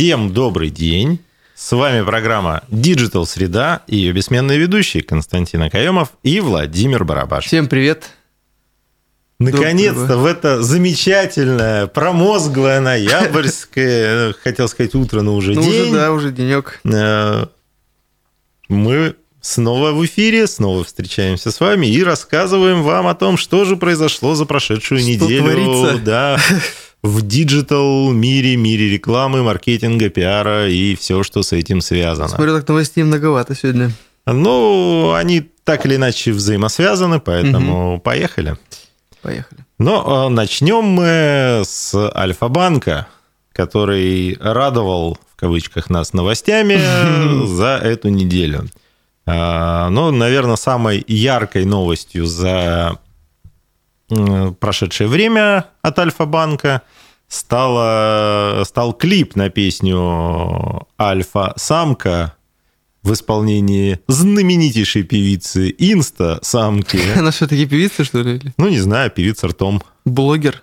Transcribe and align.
Всем 0.00 0.32
добрый 0.32 0.70
день. 0.70 1.20
С 1.54 1.72
вами 1.72 2.02
программа 2.02 2.62
Digital 2.70 3.26
Среда 3.26 3.82
и 3.86 3.96
ее 3.96 4.12
бессменные 4.12 4.58
ведущие 4.58 5.02
Константин 5.02 5.60
Акаемов 5.60 6.12
и 6.22 6.40
Владимир 6.40 7.04
Барабаш. 7.04 7.44
Всем 7.44 7.68
привет. 7.68 8.08
Наконец-то 9.38 10.16
в 10.16 10.24
это 10.24 10.62
замечательное, 10.62 11.86
промозглое 11.86 12.80
ноябрьское, 12.80 14.32
хотел 14.42 14.68
сказать 14.70 14.94
утро, 14.94 15.20
но 15.20 15.34
уже 15.34 15.52
Ну, 15.52 15.62
день. 15.64 15.82
уже, 15.82 15.92
да, 15.92 16.12
уже 16.12 16.32
денек. 16.32 16.80
Э, 16.84 17.48
Мы 18.70 19.16
снова 19.42 19.92
в 19.92 20.02
эфире, 20.06 20.46
снова 20.46 20.82
встречаемся 20.82 21.52
с 21.52 21.60
вами 21.60 21.86
и 21.88 22.02
рассказываем 22.02 22.84
вам 22.84 23.06
о 23.06 23.14
том, 23.14 23.36
что 23.36 23.66
же 23.66 23.76
произошло 23.76 24.34
за 24.34 24.46
прошедшую 24.46 24.98
Что 25.00 25.08
неделю. 25.10 25.42
творится? 25.42 25.98
Да, 26.02 26.40
в 27.02 27.22
digital 27.22 28.12
мире, 28.12 28.56
мире 28.56 28.90
рекламы, 28.90 29.42
маркетинга, 29.42 30.10
пиара 30.10 30.68
и 30.68 30.94
все, 30.94 31.22
что 31.22 31.42
с 31.42 31.52
этим 31.52 31.80
связано. 31.80 32.28
Смотрю, 32.28 32.56
так 32.56 32.68
новостей 32.68 33.02
многовато 33.04 33.54
сегодня. 33.54 33.90
Ну, 34.26 35.12
они 35.12 35.48
так 35.64 35.86
или 35.86 35.96
иначе 35.96 36.32
взаимосвязаны, 36.32 37.20
поэтому 37.20 38.00
поехали. 38.00 38.56
Поехали. 39.22 39.60
Но 39.78 40.26
э, 40.26 40.32
начнем 40.32 40.84
мы 40.84 41.62
с 41.64 41.94
Альфа-банка, 41.94 43.06
который 43.52 44.36
радовал, 44.40 45.18
в 45.34 45.40
кавычках, 45.40 45.90
нас 45.90 46.12
новостями 46.12 46.78
за 47.46 47.78
эту 47.82 48.08
неделю. 48.08 48.66
А, 49.26 49.88
Ну, 49.90 50.10
наверное, 50.10 50.56
самой 50.56 51.04
яркой 51.06 51.64
новостью 51.64 52.26
за 52.26 52.98
прошедшее 54.60 55.08
время 55.08 55.66
от 55.82 55.98
Альфа-банка 55.98 56.82
стало, 57.28 58.62
стал 58.64 58.92
клип 58.92 59.36
на 59.36 59.50
песню 59.50 60.86
«Альфа-самка» 61.00 62.34
в 63.02 63.12
исполнении 63.12 63.98
знаменитейшей 64.08 65.04
певицы 65.04 65.74
Инста-самки. 65.78 66.98
Она 67.16 67.30
все-таки 67.30 67.66
певица, 67.66 68.04
что 68.04 68.20
ли? 68.20 68.40
Ну, 68.58 68.68
не 68.68 68.78
знаю, 68.78 69.10
певица 69.10 69.48
ртом. 69.48 69.82
Блогер? 70.04 70.62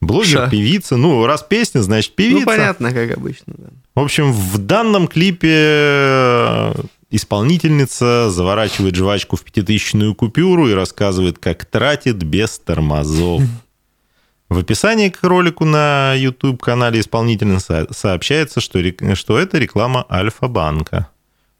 Блогер, 0.00 0.40
Ша. 0.44 0.50
певица. 0.50 0.96
Ну, 0.96 1.24
раз 1.26 1.42
песня, 1.42 1.80
значит, 1.80 2.14
певица. 2.14 2.40
Ну, 2.40 2.46
понятно, 2.46 2.92
как 2.92 3.16
обычно. 3.16 3.54
да. 3.56 3.68
В 3.94 4.00
общем, 4.00 4.32
в 4.32 4.58
данном 4.58 5.06
клипе 5.08 5.48
э, 5.52 6.74
исполнительница 7.16 8.30
заворачивает 8.30 8.94
жвачку 8.94 9.36
в 9.36 9.42
пятитысячную 9.42 10.14
купюру 10.14 10.68
и 10.68 10.74
рассказывает, 10.74 11.38
как 11.38 11.64
тратит 11.64 12.16
без 12.16 12.58
тормозов. 12.58 13.42
В 14.48 14.58
описании 14.58 15.08
к 15.08 15.24
ролику 15.24 15.64
на 15.64 16.14
YouTube-канале 16.14 17.00
исполнительницы 17.00 17.88
сообщается, 17.90 18.60
что, 18.60 18.80
что 19.14 19.38
это 19.38 19.58
реклама 19.58 20.06
Альфа-банка. 20.08 21.08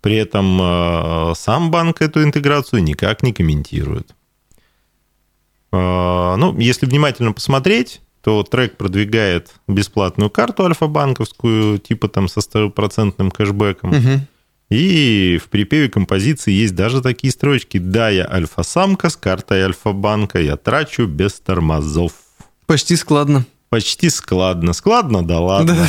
При 0.00 0.14
этом 0.14 0.60
э, 0.62 1.32
сам 1.34 1.72
банк 1.72 2.00
эту 2.00 2.22
интеграцию 2.22 2.84
никак 2.84 3.24
не 3.24 3.32
комментирует. 3.32 4.14
Э, 5.72 6.36
Ну, 6.36 6.56
если 6.60 6.86
внимательно 6.86 7.32
посмотреть, 7.32 8.00
то 8.22 8.42
трек 8.44 8.76
продвигает 8.76 9.54
бесплатную 9.66 10.30
карту 10.30 10.64
альфа-банковскую, 10.64 11.78
типа 11.78 12.08
там 12.08 12.28
со 12.28 12.40
100% 12.40 13.30
кэшбэком. 13.30 13.90
Мгм. 13.90 14.26
И 14.68 15.38
в 15.42 15.48
припеве 15.48 15.88
композиции 15.88 16.52
есть 16.52 16.74
даже 16.74 17.00
такие 17.00 17.32
строчки 17.32 17.78
«Да, 17.78 18.08
я 18.08 18.26
альфа-самка 18.28 19.10
с 19.10 19.16
картой 19.16 19.62
альфа-банка, 19.62 20.40
я 20.40 20.56
трачу 20.56 21.06
без 21.06 21.34
тормозов». 21.34 22.12
Почти 22.66 22.96
складно. 22.96 23.46
Почти 23.68 24.10
складно. 24.10 24.72
Складно, 24.72 25.24
да 25.24 25.38
ладно. 25.38 25.74
Да. 25.74 25.88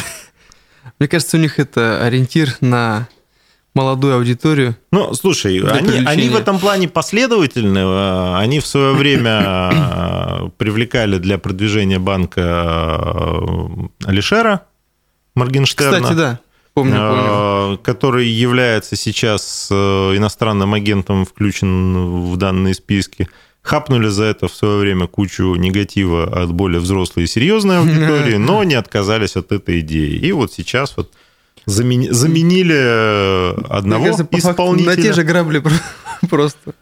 Мне 1.00 1.08
кажется, 1.08 1.38
у 1.38 1.40
них 1.40 1.60
это 1.60 2.04
ориентир 2.04 2.56
на 2.62 3.08
молодую 3.74 4.16
аудиторию. 4.16 4.76
Ну, 4.92 5.14
слушай, 5.14 5.60
они, 5.60 6.06
они 6.06 6.30
в 6.30 6.36
этом 6.36 6.60
плане 6.60 6.88
последовательны. 6.88 7.80
Э, 7.80 8.38
Они 8.38 8.60
в 8.60 8.66
свое 8.66 8.94
время 8.94 9.70
э, 9.72 10.50
привлекали 10.58 11.20
для 11.20 11.38
продвижения 11.38 12.00
банка 12.00 12.42
э, 12.42 14.06
Алишера 14.06 14.66
Моргенштерна. 15.36 16.02
Кстати, 16.02 16.18
да. 16.18 16.40
Помню, 16.78 16.94
помню. 16.96 17.74
э, 17.74 17.78
который 17.84 18.28
является 18.28 18.96
сейчас 18.96 19.68
э, 19.72 19.76
иностранным 20.16 20.76
агентом, 20.76 21.26
включен 21.26 22.22
в 22.32 22.38
данные 22.38 22.76
списки. 22.76 23.28
Хапнули 23.64 24.10
за 24.10 24.26
это 24.26 24.48
в 24.48 24.54
свое 24.54 24.78
время 24.78 25.08
кучу 25.08 25.56
негатива 25.56 26.24
от 26.44 26.52
более 26.52 26.80
взрослой 26.80 27.24
и 27.24 27.28
серьезной 27.28 27.80
аудитории, 27.80 28.36
но 28.38 28.64
не 28.64 28.76
отказались 28.76 29.36
от 29.36 29.52
этой 29.52 29.80
идеи. 29.80 30.18
И 30.28 30.32
вот 30.32 30.54
сейчас 30.54 30.96
вот 30.98 31.12
замени- 31.66 32.12
заменили 32.12 32.76
э, 32.78 33.54
одного 33.70 34.04
Мне 34.06 34.12
кажется, 34.18 34.38
исполнителя. 34.52 34.96
на 34.96 35.02
те 35.02 35.14
же 35.14 35.24
грабли 35.24 35.60
про- 35.60 35.72
просто. 36.30 36.74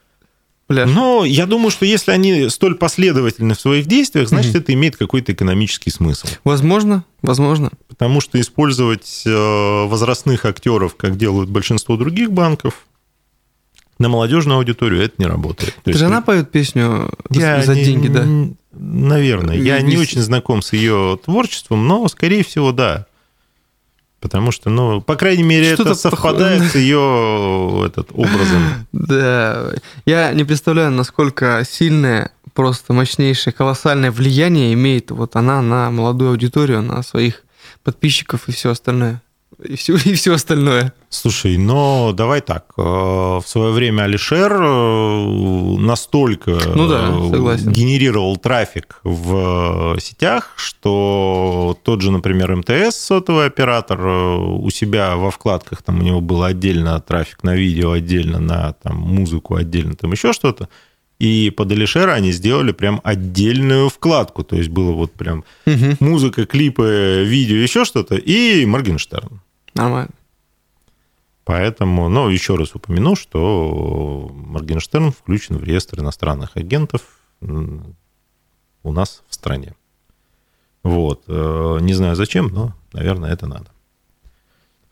Пляж. 0.68 0.90
Но 0.90 1.26
я 1.26 1.46
думаю, 1.46 1.70
что 1.70 1.86
если 1.86 2.12
они 2.12 2.50
столь 2.50 2.76
последовательны 2.76 3.54
в 3.54 3.60
своих 3.60 3.86
действиях, 3.86 4.30
значит, 4.30 4.56
это 4.56 4.74
имеет 4.74 4.98
какой-то 4.98 5.32
экономический 5.32 5.92
смысл. 5.92 6.28
Возможно, 6.44 7.06
возможно. 7.22 7.70
Потому 7.88 8.20
что 8.20 8.42
использовать 8.42 9.24
э, 9.26 9.86
возрастных 9.86 10.46
актеров, 10.46 10.96
как 10.96 11.18
делают 11.18 11.52
большинство 11.52 11.98
других 11.98 12.32
банков, 12.32 12.86
на 14.00 14.10
молодежную 14.10 14.58
аудиторию 14.58 15.04
это 15.04 15.14
не 15.20 15.26
работает. 15.26 15.76
То 15.84 15.92
есть 15.92 16.02
она 16.02 16.22
поет 16.22 16.52
песню 16.52 17.12
я 17.30 17.62
за 17.64 17.76
не- 17.76 17.86
деньги, 17.86 18.08
да? 18.08 18.26
Наверное. 18.74 19.56
Я 19.56 19.80
не 19.82 19.98
очень 19.98 20.22
знаком 20.22 20.62
с 20.62 20.74
ее 20.74 21.20
творчеством, 21.24 21.88
но, 21.88 22.08
скорее 22.08 22.44
всего, 22.44 22.72
да. 22.72 23.06
Потому 24.26 24.50
что, 24.50 24.72
ну, 24.72 25.02
по 25.02 25.18
крайней 25.18 25.44
мере, 25.44 25.76
Что-то 25.76 25.92
это 25.92 26.00
совпадает 26.00 26.64
с 26.64 26.74
ее 26.76 27.84
этот, 27.86 28.10
образом. 28.12 28.88
Да, 28.92 29.72
я 30.08 30.34
не 30.34 30.44
представляю, 30.44 30.90
насколько 30.90 31.62
сильное, 31.64 32.32
просто 32.56 32.92
мощнейшее, 32.92 33.54
колоссальное 33.54 34.10
влияние 34.10 34.74
имеет 34.74 35.12
вот 35.12 35.36
она 35.36 35.62
на 35.62 35.92
молодую 35.92 36.32
аудиторию, 36.32 36.82
на 36.82 37.04
своих 37.04 37.44
подписчиков 37.84 38.50
и 38.50 38.52
все 38.52 38.72
остальное. 38.72 39.22
И 39.64 39.76
все, 39.76 39.96
и 39.96 40.14
все 40.14 40.34
остальное. 40.34 40.94
Слушай, 41.10 41.58
но 41.58 42.12
давай 42.14 42.42
так. 42.42 42.66
э, 42.78 42.82
В 42.82 43.44
свое 43.46 43.72
время 43.72 44.04
Алишер 44.04 44.52
э, 44.52 45.78
настолько 45.80 46.52
Ну 46.76 46.88
да, 46.88 47.10
э, 47.10 47.30
согласен. 47.32 47.72
генерировал 47.72 48.36
трафик 48.38 49.00
в 49.04 49.98
сетях, 50.00 50.54
что 50.58 51.78
тот 51.84 52.02
же, 52.02 52.12
например, 52.12 52.56
МТС, 52.56 52.96
сотовый 52.98 53.46
оператор, 53.48 54.06
у 54.06 54.70
себя 54.72 55.16
во 55.16 55.32
вкладках, 55.32 55.82
там 55.84 56.00
у 56.00 56.04
него 56.04 56.22
был 56.22 56.44
отдельно 56.44 57.00
трафик 57.00 57.44
на 57.44 57.56
видео, 57.56 57.92
отдельно 57.92 58.40
на 58.40 58.74
там, 58.74 58.98
музыку, 58.98 59.56
отдельно 59.56 59.96
там 59.96 60.12
еще 60.12 60.34
что-то. 60.34 60.68
И 61.18 61.50
под 61.56 61.72
Алишера 61.72 62.12
они 62.12 62.34
сделали 62.34 62.74
прям 62.74 63.00
отдельную 63.06 63.88
вкладку. 63.90 64.44
То 64.44 64.58
есть 64.58 64.70
было 64.70 64.92
вот 64.92 65.14
прям 65.14 65.46
музыка, 66.02 66.46
клипы, 66.46 67.24
видео, 67.26 67.56
еще 67.56 67.86
что-то, 67.86 68.16
и 68.16 68.66
Моргенштерн. 68.66 69.40
Нормально. 69.76 70.12
Поэтому, 71.44 72.10
ну, 72.10 72.28
еще 72.30 72.56
раз 72.56 72.74
упомяну, 72.74 73.16
что 73.16 74.32
Моргенштерн 74.34 75.12
включен 75.12 75.58
в 75.58 75.64
реестр 75.64 76.00
иностранных 76.00 76.58
агентов 76.58 77.02
у 77.42 78.92
нас 78.92 79.22
в 79.28 79.36
стране. 79.36 79.76
Вот. 80.84 81.24
Э, 81.28 81.78
Не 81.82 81.94
знаю 81.94 82.16
зачем, 82.16 82.48
но, 82.48 82.74
наверное, 82.94 83.32
это 83.32 83.48
надо. 83.48 83.68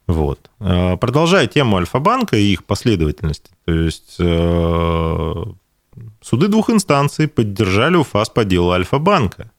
Вот. 0.08 0.50
Э, 0.60 0.98
Продолжая 0.98 1.48
тему 1.48 1.78
Альфа-банка 1.78 2.36
и 2.36 2.52
их 2.54 2.66
последовательности, 2.66 3.52
то 3.66 3.74
есть 3.74 4.16
э, 4.20 5.44
суды 6.22 6.48
двух 6.48 6.70
инстанций 6.70 7.28
поддержали 7.28 7.96
УФАС 7.96 8.30
по 8.30 8.44
делу 8.44 8.72
Альфа-банка 8.72 9.52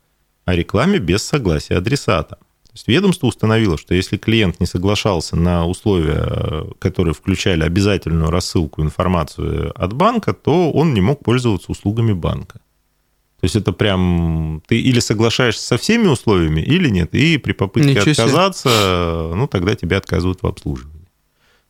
о 0.44 0.54
рекламе 0.54 0.98
без 0.98 1.22
согласия 1.24 1.76
адресата. 1.78 2.38
То 2.74 2.78
есть 2.78 2.88
ведомство 2.88 3.28
установило, 3.28 3.78
что 3.78 3.94
если 3.94 4.16
клиент 4.16 4.58
не 4.58 4.66
соглашался 4.66 5.36
на 5.36 5.64
условия, 5.64 6.26
э, 6.26 6.64
которые 6.80 7.14
включали 7.14 7.62
обязательную 7.62 8.32
рассылку 8.32 8.82
информации 8.82 9.70
от 9.76 9.92
банка, 9.92 10.32
то 10.32 10.72
он 10.72 10.92
не 10.92 11.00
мог 11.00 11.22
пользоваться 11.22 11.70
услугами 11.70 12.12
банка. 12.12 12.54
То 13.38 13.44
есть 13.44 13.54
это 13.54 13.70
прям 13.70 14.60
ты 14.66 14.80
или 14.80 14.98
соглашаешься 14.98 15.64
со 15.64 15.76
всеми 15.76 16.08
условиями, 16.08 16.62
или 16.62 16.88
нет. 16.88 17.14
И 17.14 17.38
при 17.38 17.52
попытке 17.52 17.90
Ничего 17.90 18.12
себе. 18.12 18.24
отказаться, 18.24 19.32
ну 19.36 19.46
тогда 19.46 19.76
тебе 19.76 19.96
отказывают 19.96 20.42
в 20.42 20.46
обслуживании. 20.48 20.93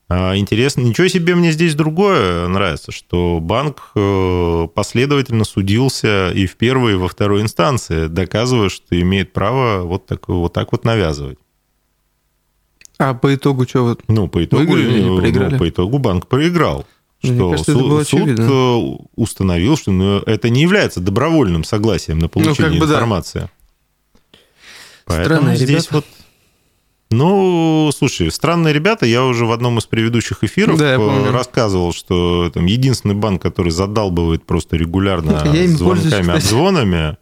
А, 0.09 0.37
Интересно, 0.37 0.83
ничего 0.83 1.09
себе 1.09 1.35
мне 1.35 1.51
здесь 1.51 1.75
другое 1.75 2.47
нравится, 2.49 2.93
что 2.93 3.39
банк 3.41 3.91
э, 3.95 4.69
последовательно 4.75 5.45
судился 5.45 6.31
и 6.31 6.47
в 6.47 6.57
первой, 6.57 6.93
и 6.93 6.97
во 6.97 7.09
второй 7.09 7.41
инстанции, 7.41 8.07
доказывая, 8.09 8.69
что 8.69 9.01
имеет 9.01 9.33
право 9.33 9.83
вот 9.83 10.07
так 10.07 10.29
вот, 10.29 10.53
так 10.53 10.73
вот 10.73 10.85
навязывать. 10.85 11.39
А 12.99 13.15
по 13.15 13.35
итогу 13.35 13.67
что 13.67 13.83
вот? 13.85 14.03
Ну, 14.07 14.29
по 14.29 14.45
итогу, 14.45 14.73
Выиграли 14.73 14.99
или 14.99 15.05
ну, 15.05 15.19
проиграли? 15.19 15.59
по 15.59 15.69
итогу 15.69 15.99
банк 15.99 16.27
проиграл. 16.29 16.87
Мне 17.23 17.35
Что 17.35 17.51
кажется, 17.53 17.73
это 17.73 17.81
су- 17.81 17.89
было 17.89 18.05
суд 18.05 18.21
очевидно. 18.21 18.43
э, 18.43 18.97
установил, 19.17 19.77
что 19.79 19.91
ну, 19.91 20.19
это 20.19 20.51
не 20.51 20.61
является 20.63 21.01
добровольным 21.01 21.65
согласием 21.65 22.19
на 22.19 22.29
получение 22.29 22.73
как 22.73 22.81
бы 22.81 22.87
да. 22.87 22.95
информации. 22.95 23.49
Поэтому 25.07 25.25
Странные 25.37 25.57
здесь 25.57 25.69
ребята. 25.71 25.89
вот 25.95 26.07
Ну, 27.17 27.91
слушай, 27.97 28.31
странные 28.31 28.75
ребята, 28.75 29.07
я 29.07 29.25
уже 29.25 29.47
в 29.47 29.53
одном 29.53 29.79
из 29.79 29.85
предыдущих 29.87 30.43
эфиров 30.43 30.79
Да, 30.79 30.97
помню. 30.97 31.31
рассказывал, 31.33 31.93
что 31.93 32.51
там 32.53 32.67
единственный 32.67 33.15
банк, 33.15 33.41
который 33.41 33.71
задалбывает 33.71 34.45
просто 34.45 34.77
регулярно 34.77 35.31
Я 35.33 35.41
пользуюсь, 35.45 35.71
звонками, 35.71 36.09
кстати. 36.23 36.37
обзвонами. 36.37 37.17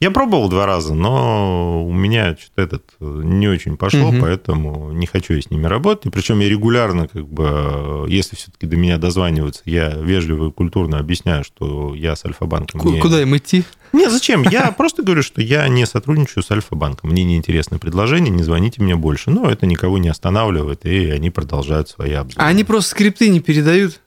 Я 0.00 0.12
пробовал 0.12 0.48
два 0.48 0.64
раза, 0.64 0.94
но 0.94 1.84
у 1.84 1.92
меня 1.92 2.36
что-то 2.36 2.62
этот 2.62 2.84
э, 3.00 3.20
не 3.24 3.48
очень 3.48 3.76
пошло, 3.76 4.12
Мгм. 4.12 4.20
поэтому 4.20 4.92
не 4.92 5.06
хочу 5.06 5.34
я 5.34 5.42
с 5.42 5.50
ними 5.50 5.66
работать. 5.66 6.06
И 6.06 6.10
причем 6.10 6.38
я 6.38 6.48
регулярно, 6.48 7.08
как 7.08 7.26
бы, 7.28 7.44
э, 7.48 8.04
если 8.08 8.36
все-таки 8.36 8.66
до 8.68 8.76
меня 8.76 8.98
дозваниваются, 8.98 9.62
я 9.64 9.88
вежливо 9.90 10.50
и 10.50 10.52
культурно 10.52 11.00
объясняю, 11.00 11.42
что 11.42 11.96
я 11.96 12.14
с 12.14 12.24
Альфа-банком 12.24 12.80
Ку- 12.80 12.90
не- 12.92 13.00
Куда 13.00 13.20
им 13.20 13.36
идти? 13.36 13.64
не, 13.92 14.08
зачем? 14.08 14.42
Я 14.42 14.70
просто 14.70 15.02
говорю, 15.02 15.24
что 15.24 15.40
я 15.42 15.66
не 15.66 15.84
сотрудничаю 15.84 16.44
с 16.44 16.50
Альфа-банком. 16.52 17.10
Мне 17.10 17.24
неинтересны 17.24 17.80
предложения, 17.80 18.30
не 18.30 18.44
звоните 18.44 18.80
мне 18.80 18.94
больше. 18.94 19.30
Но 19.30 19.50
это 19.50 19.66
никого 19.66 19.98
не 19.98 20.08
останавливает, 20.10 20.86
и 20.86 21.10
они 21.10 21.30
продолжают 21.30 21.88
свои 21.88 22.12
обзоры. 22.12 22.44
А 22.44 22.48
они 22.48 22.62
просто 22.62 22.90
скрипты 22.92 23.28
не 23.30 23.40
передают? 23.40 24.00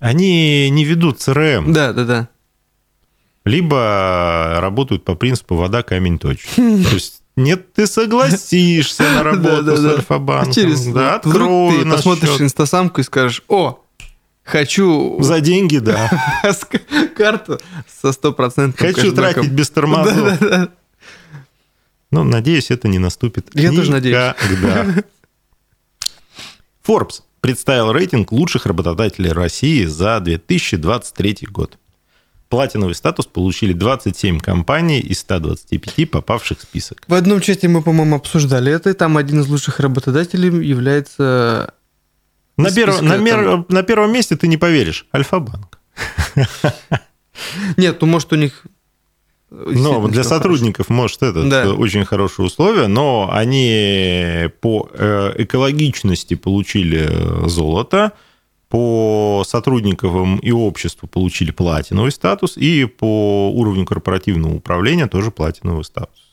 Они 0.00 0.68
не 0.70 0.84
ведут 0.84 1.18
CRM, 1.20 1.72
Да, 1.72 1.92
да, 1.92 2.04
да. 2.04 2.28
Либо 3.46 4.58
работают 4.60 5.04
по 5.04 5.14
принципу 5.14 5.54
«вода, 5.54 5.82
камень 5.82 6.18
точит». 6.18 6.54
То 6.56 6.94
есть 6.94 7.22
нет, 7.36 7.72
ты 7.74 7.86
согласишься 7.86 9.04
на 9.04 9.22
работу 9.22 9.76
с. 9.76 9.84
Альфа-банком. 9.84 10.50
Интересно. 10.50 10.92
Да, 10.92 11.14
открой 11.16 11.84
ты 11.84 11.90
посмотришь 11.90 12.40
инстасамку 12.40 13.00
и 13.02 13.04
скажешь, 13.04 13.42
о, 13.48 13.84
хочу 14.42 15.22
За 15.22 15.40
деньги, 15.40 15.78
да. 15.78 16.10
карту 17.16 17.60
со 17.86 18.12
стопроцентным 18.12 18.88
Хочу 18.88 19.10
кэшбэком». 19.10 19.34
тратить 19.34 19.52
без 19.52 19.70
тормозов. 19.70 20.70
Ну, 22.10 22.24
надеюсь, 22.24 22.70
это 22.70 22.88
не 22.88 22.98
наступит 22.98 23.48
Я 23.54 23.70
тоже 23.70 23.90
надеюсь. 23.92 24.34
Forbes 26.86 27.22
представил 27.40 27.92
рейтинг 27.92 28.32
лучших 28.32 28.66
работодателей 28.66 29.32
России 29.32 29.84
за 29.84 30.20
2023 30.20 31.46
год. 31.50 31.78
Платиновый 32.56 32.94
статус 32.94 33.26
получили 33.26 33.74
27 33.74 34.38
компаний 34.40 34.98
из 34.98 35.18
125 35.20 36.10
попавших 36.10 36.58
в 36.58 36.62
список. 36.62 37.02
В 37.06 37.12
одном 37.12 37.40
чате 37.40 37.68
мы, 37.68 37.82
по-моему, 37.82 38.16
обсуждали 38.16 38.72
это, 38.72 38.88
и 38.90 38.92
там 38.94 39.18
один 39.18 39.40
из 39.40 39.48
лучших 39.48 39.78
работодателей 39.78 40.48
является... 40.66 41.74
На, 42.56 42.68
перв- 42.68 43.02
на, 43.02 43.18
мер- 43.18 43.66
на 43.68 43.82
первом 43.82 44.10
месте 44.12 44.36
ты 44.36 44.48
не 44.48 44.56
поверишь. 44.56 45.06
Альфа-банк. 45.14 45.78
Нет, 47.76 48.00
ну, 48.00 48.06
может, 48.06 48.32
у 48.32 48.36
них... 48.36 48.62
Но 49.50 49.66
действительно 49.74 50.08
для 50.08 50.24
сотрудников, 50.24 50.88
может, 50.88 51.22
это 51.22 51.42
Да. 51.48 51.64
э, 51.64 51.68
очень 51.68 52.04
хорошие 52.06 52.46
условия, 52.46 52.86
но 52.88 53.28
они 53.32 54.48
по 54.60 54.88
э, 54.92 55.32
экологичности 55.36 56.34
получили 56.34 57.06
э, 57.08 57.48
золото, 57.48 58.12
по 58.68 59.44
сотрудникам 59.46 60.38
и 60.38 60.50
обществу 60.50 61.08
получили 61.08 61.50
платиновый 61.50 62.10
статус, 62.10 62.56
и 62.56 62.84
по 62.84 63.50
уровню 63.52 63.84
корпоративного 63.84 64.54
управления 64.54 65.06
тоже 65.06 65.30
платиновый 65.30 65.84
статус. 65.84 66.26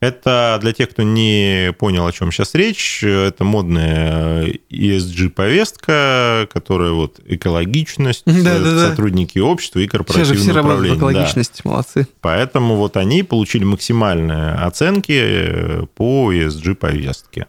Это 0.00 0.58
для 0.62 0.72
тех, 0.72 0.88
кто 0.88 1.02
не 1.02 1.74
понял, 1.78 2.06
о 2.06 2.12
чем 2.12 2.32
сейчас 2.32 2.54
речь, 2.54 3.04
это 3.04 3.44
модная 3.44 4.46
ESG-повестка, 4.70 6.48
которая 6.50 6.92
вот 6.92 7.20
экологичность, 7.26 8.22
Да-да-да. 8.24 8.88
сотрудники 8.88 9.38
общества 9.38 9.80
и 9.80 9.86
хорошо. 9.86 10.14
Сейчас 10.14 10.28
же 10.28 10.34
корпоративное 10.34 10.52
все 10.52 10.52
работают 10.54 10.98
в 10.98 11.04
управление. 11.04 11.62
Да. 11.62 11.68
молодцы. 11.68 12.08
Поэтому 12.22 12.76
вот 12.76 12.96
они 12.96 13.22
получили 13.22 13.64
максимальные 13.64 14.52
оценки 14.52 15.12
э, 15.12 15.86
по 15.94 16.32
ESG-повестке. 16.32 17.46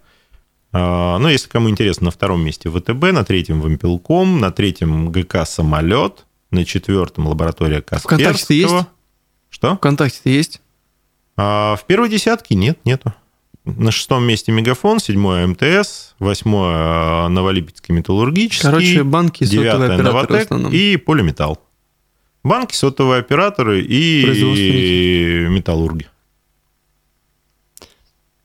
А, 0.74 1.18
Ну, 1.18 1.28
если 1.28 1.50
кому 1.50 1.70
интересно, 1.70 2.06
на 2.06 2.12
втором 2.12 2.44
месте 2.44 2.70
ВТБ, 2.70 3.12
на 3.12 3.24
третьем 3.24 3.62
Вимпелком, 3.62 4.40
на 4.40 4.52
третьем 4.52 5.12
ГК 5.12 5.46
«Самолет», 5.46 6.26
на 6.52 6.66
четвертом 6.66 7.28
лаборатория 7.28 7.82
Касперского. 7.82 8.18
ВКонтакте-то 8.18 8.54
есть? 8.54 8.86
Что? 9.50 9.76
ВКонтакте-то 9.76 10.30
есть? 10.30 10.62
А 11.38 11.76
в 11.76 11.86
первой 11.86 12.10
десятке 12.10 12.56
нет, 12.56 12.80
нету. 12.86 13.14
На 13.64 13.92
шестом 13.92 14.24
месте 14.24 14.52
Мегафон, 14.52 15.00
седьмое 15.00 15.46
МТС, 15.46 16.16
восьмое 16.20 17.28
Новолипецкий 17.28 17.94
металлургический, 17.94 18.64
Короче, 18.68 19.04
банки, 19.04 19.44
сотовые 19.44 19.70
операторы 19.94 20.04
Новотек 20.04 20.74
и 20.74 20.98
Полиметалл. 20.98 21.60
Банки, 22.44 22.74
сотовые 22.76 23.20
операторы 23.20 23.82
и 23.84 25.46
металлурги. 25.48 26.08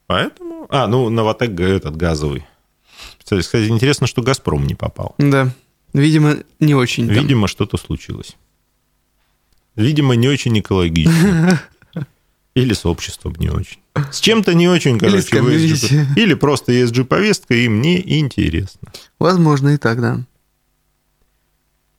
Поэтому... 0.06 0.66
А, 0.68 0.86
ну, 0.86 1.08
Новотек 1.10 1.58
этот 1.58 1.96
газовый. 1.96 2.46
Специалист. 3.18 3.48
Кстати, 3.48 3.68
интересно, 3.68 4.06
что 4.06 4.22
«Газпром» 4.22 4.66
не 4.66 4.74
попал. 4.74 5.14
Да. 5.18 5.52
Видимо, 5.92 6.36
не 6.60 6.74
очень. 6.74 7.06
там. 7.06 7.16
Видимо, 7.16 7.48
что-то 7.48 7.76
случилось. 7.76 8.36
Видимо, 9.74 10.14
не 10.14 10.28
очень 10.28 10.58
экологично. 10.58 11.60
Или 12.54 12.72
с 12.72 12.86
обществом 12.86 13.34
не 13.38 13.50
очень. 13.50 13.78
С 14.10 14.20
чем-то 14.20 14.54
не 14.54 14.68
очень, 14.68 14.96
Или 14.96 14.98
короче, 14.98 15.42
в 15.42 15.48
ESG. 15.48 16.06
Или 16.16 16.34
просто 16.34 16.72
ESG-повестка, 16.72 17.54
им 17.54 17.82
не 17.82 18.18
интересно. 18.20 18.92
Возможно, 19.18 19.70
и 19.70 19.76
так, 19.76 20.00
да. 20.00 20.20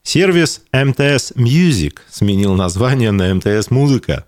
Сервис 0.02 0.62
MTS 0.72 1.36
Music 1.36 1.98
сменил 2.10 2.56
название 2.56 3.12
на 3.12 3.30
MTS 3.32 3.68
Музыка. 3.70 4.26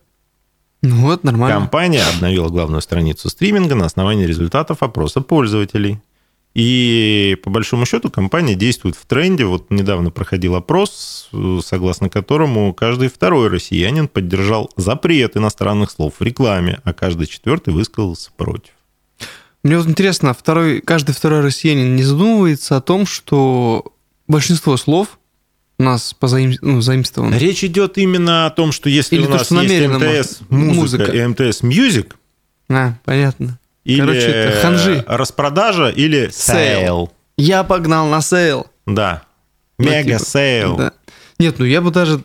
Ну 0.82 0.96
вот, 1.02 1.24
нормально. 1.24 1.60
Компания 1.60 2.04
обновила 2.04 2.50
главную 2.50 2.82
страницу 2.82 3.30
стриминга 3.30 3.76
на 3.76 3.86
основании 3.86 4.26
результатов 4.26 4.82
опроса 4.82 5.22
пользователей. 5.22 6.00
И 6.56 7.38
по 7.44 7.50
большому 7.50 7.86
счету 7.86 8.10
компания 8.10 8.56
действует 8.56 8.96
в 8.96 9.06
тренде. 9.06 9.46
Вот 9.46 9.70
недавно 9.70 10.10
проходил 10.10 10.56
опрос, 10.56 11.30
согласно 11.64 12.10
которому 12.10 12.74
каждый 12.74 13.10
второй 13.10 13.50
россиянин 13.50 14.08
поддержал 14.08 14.72
запрет 14.76 15.38
иностранных 15.38 15.92
слов 15.92 16.16
в 16.20 16.24
рекламе, 16.24 16.80
а 16.84 16.94
каждый 16.94 17.28
четвертый 17.28 17.74
высказался 17.74 18.32
против. 18.36 18.72
Мне 19.64 19.78
вот 19.78 19.88
интересно, 19.88 20.34
второй, 20.34 20.82
каждый 20.82 21.14
второй 21.14 21.42
россиянин 21.42 21.96
не 21.96 22.04
задумывается 22.04 22.78
о 22.78 22.82
том, 22.82 23.06
что 23.06 23.94
большинство 24.28 24.78
слов 24.78 25.19
нас 25.84 26.14
позаим... 26.14 26.54
ну, 26.62 26.82
заимствовано. 26.82 27.36
Речь 27.36 27.64
идет 27.64 27.98
именно 27.98 28.46
о 28.46 28.50
том, 28.52 28.72
что 28.72 28.90
если 28.90 29.16
Или 29.16 29.24
у 29.24 29.28
то, 29.28 29.32
нас 29.34 29.46
что 29.46 29.62
есть 29.62 29.88
МТС 29.88 30.42
музыка, 30.50 31.06
Музыка. 31.06 31.12
и 31.12 31.26
МТС 31.26 31.64
Music, 31.64 32.14
А, 32.70 32.94
понятно. 33.06 33.58
или 33.86 34.00
Короче, 34.02 34.20
это 34.20 34.62
ханжи. 34.62 35.04
распродажа, 35.08 35.90
или 35.90 36.30
Sale. 36.34 37.12
Я 37.38 37.64
погнал 37.64 38.08
на 38.08 38.22
sale. 38.22 38.68
Да. 38.86 39.24
Ну, 39.78 39.90
Мега 39.90 40.18
типа, 40.18 40.26
сейл. 40.26 40.76
Да. 40.78 40.92
Нет, 41.40 41.58
ну 41.58 41.66
я 41.66 41.80
бы 41.82 41.90
даже 41.92 42.22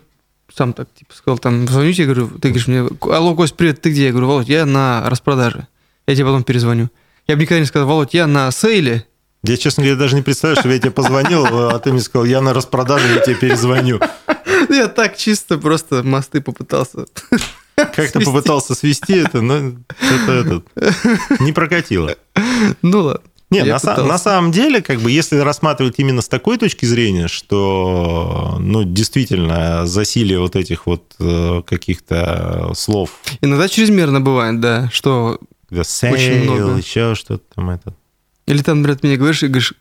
сам 0.53 0.73
так 0.73 0.87
типа 0.93 1.13
сказал, 1.15 1.37
там, 1.37 1.67
звоню 1.67 1.93
тебе, 1.93 2.05
говорю, 2.07 2.27
ты 2.39 2.49
говоришь 2.49 2.67
мне, 2.67 2.87
алло, 3.01 3.33
Кость, 3.35 3.55
привет, 3.55 3.81
ты 3.81 3.91
где? 3.91 4.05
Я 4.05 4.11
говорю, 4.11 4.27
Володь, 4.27 4.49
я 4.49 4.65
на 4.65 5.09
распродаже. 5.09 5.67
Я 6.07 6.15
тебе 6.15 6.25
потом 6.25 6.43
перезвоню. 6.43 6.89
Я 7.27 7.35
бы 7.35 7.41
никогда 7.41 7.59
не 7.61 7.65
сказал, 7.65 7.87
Володь, 7.87 8.13
я 8.13 8.27
на 8.27 8.51
sale 8.51 8.87
е. 8.87 9.05
Я, 9.47 9.57
честно 9.57 9.83
говоря, 9.83 9.99
даже 9.99 10.15
не 10.15 10.21
представляю, 10.21 10.59
что 10.59 10.69
я 10.69 10.79
тебе 10.79 10.91
позвонил, 10.91 11.45
а 11.45 11.79
ты 11.79 11.91
мне 11.91 12.01
сказал, 12.01 12.25
я 12.25 12.41
на 12.41 12.53
распродаже, 12.53 13.07
я 13.13 13.19
тебе 13.21 13.35
перезвоню. 13.35 13.99
Я 14.69 14.87
так 14.87 15.17
чисто 15.17 15.57
просто 15.57 16.03
мосты 16.03 16.41
попытался. 16.41 17.05
Как 17.75 17.93
ты 17.93 18.03
Свести. 18.03 18.25
попытался 18.25 18.73
свести 18.75 19.13
это, 19.17 19.41
но 19.41 19.73
что-то 19.99 20.31
этот, 20.31 20.65
не 21.41 21.51
прокатило. 21.51 22.15
Ну 22.81 23.01
ладно. 23.01 23.21
Не, 23.51 23.59
Я 23.59 23.65
на, 23.73 23.75
са- 23.79 24.03
на 24.03 24.17
самом 24.17 24.51
деле, 24.51 24.81
как 24.81 24.99
бы, 25.01 25.11
если 25.11 25.37
рассматривать 25.37 25.95
именно 25.97 26.21
с 26.21 26.27
такой 26.27 26.57
точки 26.57 26.85
зрения, 26.85 27.27
что, 27.27 28.57
ну, 28.59 28.83
действительно, 28.83 29.85
засилие 29.85 30.39
вот 30.39 30.55
этих 30.55 30.87
вот 30.87 31.03
э, 31.19 31.61
каких-то 31.65 32.71
слов, 32.75 33.11
Иногда 33.41 33.67
чрезмерно 33.69 34.19
бывает, 34.19 34.59
да, 34.61 34.89
что... 34.91 35.39
когда 35.69 35.81
Очень 35.81 36.43
много. 36.43 36.63
sale, 36.65 36.77
еще 36.77 37.15
что-то 37.15 37.43
там 37.53 37.69
это. 37.69 37.93
Или 38.47 38.61
там, 38.61 38.83
ты 38.83 39.07
мне 39.07 39.17
говоришь 39.17 39.43
и 39.43 39.47
говоришь, 39.47 39.73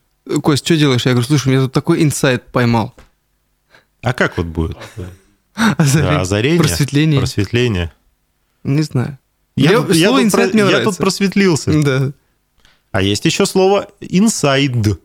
Кость, 0.43 0.65
что 0.65 0.77
делаешь? 0.77 1.05
Я 1.05 1.13
говорю, 1.13 1.27
слушай, 1.27 1.53
я 1.53 1.61
тут 1.61 1.73
такой 1.73 2.03
инсайт 2.03 2.47
поймал. 2.51 2.95
А 4.03 4.13
как 4.15 4.37
вот 4.39 4.47
будет? 4.47 4.79
Озарение. 5.55 6.13
Да, 6.15 6.21
озарение, 6.23 6.59
Просветление. 6.61 7.21
просветление. 7.21 7.93
Не 8.65 8.83
знаю. 8.83 9.19
Я, 9.57 9.71
Мне 9.71 9.87
тут, 9.87 9.97
я 9.97 10.09
слово 10.09 10.23
тут 10.23 10.33
про- 10.33 10.47
мне 10.47 10.59
я 10.61 10.65
нравится. 10.67 10.91
тут 10.91 10.99
просветлился. 10.99 11.83
Да. 11.83 12.13
А 12.91 13.03
есть 13.03 13.25
еще 13.25 13.45
слово 13.47 13.89
inside. 14.01 14.99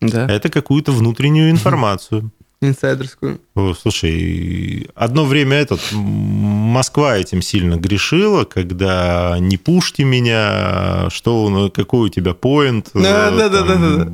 Да. 0.00 0.26
Это 0.26 0.48
какую-то 0.48 0.92
внутреннюю 0.92 1.50
информацию. 1.50 2.30
Инсайдерскую. 2.62 3.40
Слушай, 3.80 4.88
одно 4.94 5.24
время 5.24 5.56
этот 5.56 5.80
Москва 5.92 7.16
этим 7.18 7.42
сильно 7.42 7.74
грешила, 7.76 8.44
когда 8.44 9.36
не 9.40 9.56
пушьте 9.56 10.04
меня, 10.04 11.08
что 11.10 11.44
у- 11.44 11.70
какой 11.70 12.06
у 12.06 12.08
тебя 12.08 12.34
point. 12.34 12.90
Да, 12.94 13.30
э, 13.32 13.36
да, 13.36 13.48
да, 13.48 13.62
да, 13.62 13.76
да, 13.76 14.04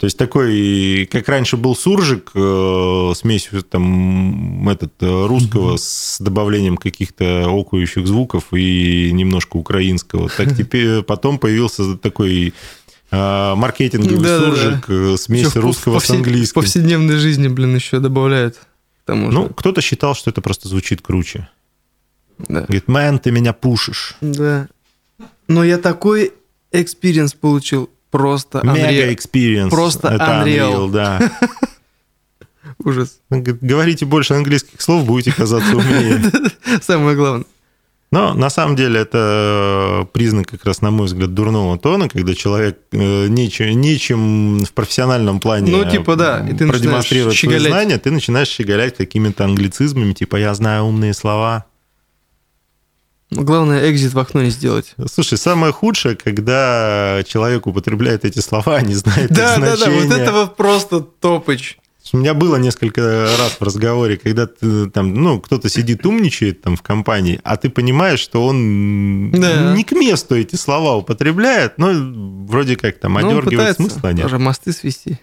То 0.00 0.06
есть 0.06 0.16
такой, 0.18 1.08
как 1.10 1.28
раньше 1.28 1.56
был 1.56 1.76
суржик, 1.76 2.30
э, 2.34 3.12
смесью 3.14 3.62
там 3.62 4.68
этот 4.68 4.92
э, 5.00 5.26
русского 5.26 5.76
с 5.76 6.18
добавлением 6.20 6.76
каких-то 6.76 7.44
окующих 7.48 8.06
звуков 8.06 8.44
и 8.52 9.10
немножко 9.12 9.56
украинского. 9.56 10.28
Так 10.36 10.48
теперь 10.56 11.02
потом 11.02 11.38
появился 11.38 11.96
такой 11.96 12.54
маркетинговый 13.14 14.18
Да-да-да. 14.22 14.56
суржик, 14.56 14.84
э, 14.90 15.16
смесь 15.18 15.40
Ещё 15.46 15.50
в 15.50 15.56
русского 15.64 15.96
повсе- 15.98 16.06
с 16.06 16.10
английским. 16.10 16.60
В 16.60 16.64
повседневной 16.64 17.16
жизни, 17.16 17.48
блин, 17.48 17.74
еще 17.74 17.98
добавляют. 18.00 18.58
Ну, 19.06 19.48
кто-то 19.48 19.80
считал, 19.80 20.14
что 20.14 20.30
это 20.30 20.40
просто 20.40 20.68
звучит 20.68 21.00
круче. 21.02 21.48
да. 22.48 22.62
Говорит, 22.62 22.88
мэн, 22.88 23.18
ты 23.18 23.30
меня 23.30 23.52
пушишь. 23.52 24.16
Да. 24.20 24.68
Но 25.48 25.62
я 25.64 25.78
такой 25.78 26.32
experience 26.72 27.34
получил. 27.34 27.90
Просто 28.10 28.60
Мега 28.64 28.90
Unreal. 28.90 29.14
experience. 29.16 29.70
Просто 29.70 30.08
это 30.08 30.24
Unreal. 30.44 30.90
да. 30.90 31.32
Ужас. 32.84 33.18
Говорите 33.30 34.04
больше 34.06 34.34
английских 34.34 34.80
слов, 34.80 35.04
будете 35.04 35.32
казаться 35.32 35.76
умнее. 35.76 36.20
Самое 36.82 37.16
главное. 37.16 37.46
Но 38.10 38.32
на 38.32 38.48
самом 38.48 38.76
деле 38.76 39.00
это 39.00 40.06
признак 40.12 40.48
как 40.48 40.64
раз, 40.64 40.80
на 40.82 40.90
мой 40.90 41.06
взгляд, 41.06 41.34
дурного 41.34 41.76
тона, 41.78 42.08
когда 42.08 42.34
человек 42.34 42.78
э, 42.92 43.26
нечем, 43.26 43.80
нечем 43.80 44.64
в 44.64 44.72
профессиональном 44.72 45.40
плане 45.40 45.72
Ну, 45.72 45.90
типа, 45.90 46.14
да, 46.14 46.46
и 46.48 46.54
ты 46.54 46.68
продемонстрировать 46.68 47.36
свои 47.36 47.58
знания, 47.58 47.98
ты 47.98 48.10
начинаешь 48.12 48.48
щеголять 48.48 48.96
какими-то 48.96 49.44
англицизмами, 49.44 50.12
типа 50.12 50.36
«я 50.36 50.54
знаю 50.54 50.84
умные 50.84 51.12
слова». 51.12 51.66
Но 53.30 53.42
главное, 53.42 53.90
экзит 53.90 54.12
в 54.12 54.18
окно 54.18 54.42
не 54.42 54.50
сделать. 54.50 54.94
Слушай, 55.10 55.38
самое 55.38 55.72
худшее, 55.72 56.14
когда 56.14 57.22
человек 57.26 57.66
употребляет 57.66 58.24
эти 58.24 58.38
слова, 58.38 58.80
не 58.80 58.94
знает 58.94 59.30
их 59.30 59.36
Да, 59.36 59.56
да, 59.56 59.70
да, 59.70 59.76
значения. 59.76 60.04
вот 60.04 60.16
это 60.16 60.32
вот 60.32 60.56
просто 60.56 61.00
топыч. 61.00 61.78
У 62.12 62.18
меня 62.18 62.34
было 62.34 62.56
несколько 62.56 63.00
раз 63.38 63.56
в 63.58 63.62
разговоре, 63.62 64.18
когда 64.18 64.46
ты, 64.46 64.90
там, 64.90 65.14
ну, 65.14 65.40
кто-то 65.40 65.68
сидит 65.70 66.04
умничает 66.04 66.60
там 66.60 66.76
в 66.76 66.82
компании, 66.82 67.40
а 67.44 67.56
ты 67.56 67.70
понимаешь, 67.70 68.20
что 68.20 68.44
он 68.46 69.30
Да. 69.32 69.74
не 69.74 69.84
к 69.84 69.92
месту 69.92 70.36
эти 70.36 70.54
слова 70.56 70.96
употребляет, 70.96 71.78
но 71.78 71.90
вроде 72.46 72.76
как 72.76 72.98
там 72.98 73.14
Ну, 73.14 73.38
одергивает 73.38 73.76
смысла 73.76 74.08
нет. 74.12 74.22
даже 74.22 74.38
мосты 74.38 74.72
свести. 74.72 75.18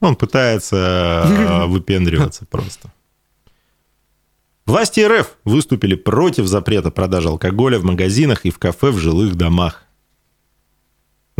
Он 0.00 0.16
пытается 0.16 1.24
э, 1.28 1.66
выпендриваться 1.66 2.46
просто. 2.46 2.90
Власти 4.64 5.00
РФ 5.00 5.36
выступили 5.44 5.96
против 5.96 6.46
запрета 6.46 6.90
продажи 6.90 7.28
алкоголя 7.28 7.78
в 7.78 7.84
магазинах 7.84 8.46
и 8.46 8.50
в 8.50 8.58
кафе 8.58 8.90
в 8.90 8.98
жилых 8.98 9.34
домах. 9.34 9.84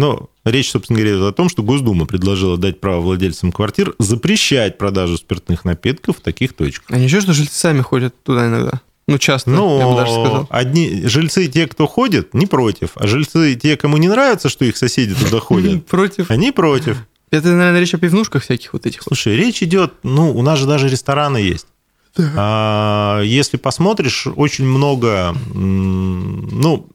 Но 0.00 0.30
речь, 0.46 0.70
собственно 0.70 0.98
говоря, 0.98 1.14
идет 1.16 1.26
о 1.26 1.32
том, 1.32 1.50
что 1.50 1.62
Госдума 1.62 2.06
предложила 2.06 2.56
дать 2.56 2.80
право 2.80 3.02
владельцам 3.02 3.52
квартир 3.52 3.94
запрещать 3.98 4.78
продажу 4.78 5.18
спиртных 5.18 5.66
напитков 5.66 6.16
в 6.16 6.20
таких 6.22 6.54
точках. 6.54 6.86
А 6.90 6.96
ничего, 6.98 7.20
что 7.20 7.34
жильцы 7.34 7.54
сами 7.54 7.82
ходят 7.82 8.14
туда 8.22 8.46
иногда? 8.48 8.80
Ну, 9.06 9.18
часто, 9.18 9.50
я 9.50 9.58
бы 9.58 9.96
даже 9.96 10.12
Но 10.12 10.24
сказал. 10.24 10.46
одни 10.48 11.02
жильцы, 11.06 11.48
те, 11.48 11.66
кто 11.66 11.86
ходит, 11.86 12.32
не 12.32 12.46
против, 12.46 12.92
а 12.94 13.06
жильцы, 13.06 13.54
те, 13.56 13.76
кому 13.76 13.98
не 13.98 14.08
нравится, 14.08 14.48
что 14.48 14.64
их 14.64 14.78
соседи 14.78 15.14
туда 15.14 15.38
ходят, 15.40 15.84
Против. 15.86 16.30
они 16.30 16.50
против. 16.50 16.96
Это, 17.30 17.48
наверное, 17.48 17.80
речь 17.80 17.92
о 17.92 17.98
пивнушках 17.98 18.42
всяких 18.42 18.72
вот 18.72 18.86
этих. 18.86 19.02
Слушай, 19.02 19.36
речь 19.36 19.62
идет, 19.62 19.92
ну, 20.02 20.34
у 20.34 20.40
нас 20.42 20.58
же 20.58 20.66
даже 20.66 20.88
рестораны 20.88 21.36
есть. 21.36 21.66
А, 22.16 23.20
если 23.22 23.58
посмотришь, 23.58 24.26
очень 24.34 24.64
много, 24.64 25.34
ну, 25.54 26.88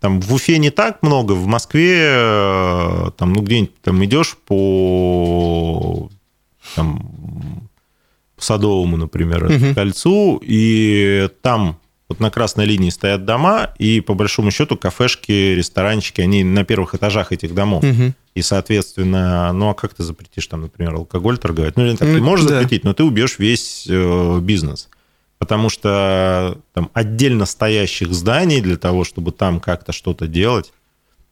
там 0.00 0.20
в 0.20 0.32
Уфе 0.34 0.58
не 0.58 0.70
так 0.70 1.02
много, 1.02 1.32
в 1.32 1.46
Москве, 1.46 2.00
э, 2.04 3.10
там, 3.16 3.32
ну, 3.32 3.42
где-нибудь 3.42 3.80
там 3.82 4.04
идешь 4.04 4.36
по 4.46 6.08
там, 6.74 7.68
по 8.36 8.42
Садовому, 8.42 8.96
например, 8.96 9.48
Мгм. 9.48 9.74
кольцу, 9.74 10.40
и 10.44 11.28
там 11.42 11.78
вот 12.08 12.20
на 12.20 12.30
красной 12.30 12.66
линии 12.66 12.90
стоят 12.90 13.24
дома, 13.24 13.70
и 13.78 14.00
по 14.00 14.14
большому 14.14 14.50
счету 14.50 14.76
кафешки, 14.76 15.32
ресторанчики, 15.54 16.20
они 16.20 16.44
на 16.44 16.64
первых 16.64 16.94
этажах 16.94 17.32
этих 17.32 17.54
домов. 17.54 17.82
Мгм. 17.82 18.14
И, 18.34 18.42
соответственно, 18.42 19.52
ну 19.52 19.70
а 19.70 19.74
как 19.74 19.94
ты 19.94 20.02
запретишь 20.02 20.46
там, 20.46 20.60
например, 20.62 20.94
алкоголь 20.94 21.38
торговать? 21.38 21.76
Ну, 21.76 21.86
или 21.86 21.96
так, 21.96 22.06
Ну, 22.08 22.14
ты 22.16 22.20
можешь 22.20 22.46
да. 22.46 22.60
запретить, 22.60 22.84
но 22.84 22.92
ты 22.92 23.02
убьешь 23.02 23.38
весь 23.38 23.86
э, 23.88 24.38
бизнес. 24.42 24.88
Потому 25.38 25.68
что 25.68 26.58
там 26.72 26.90
отдельно 26.94 27.44
стоящих 27.44 28.12
зданий 28.12 28.60
для 28.60 28.76
того, 28.76 29.04
чтобы 29.04 29.32
там 29.32 29.60
как-то 29.60 29.92
что-то 29.92 30.26
делать, 30.26 30.72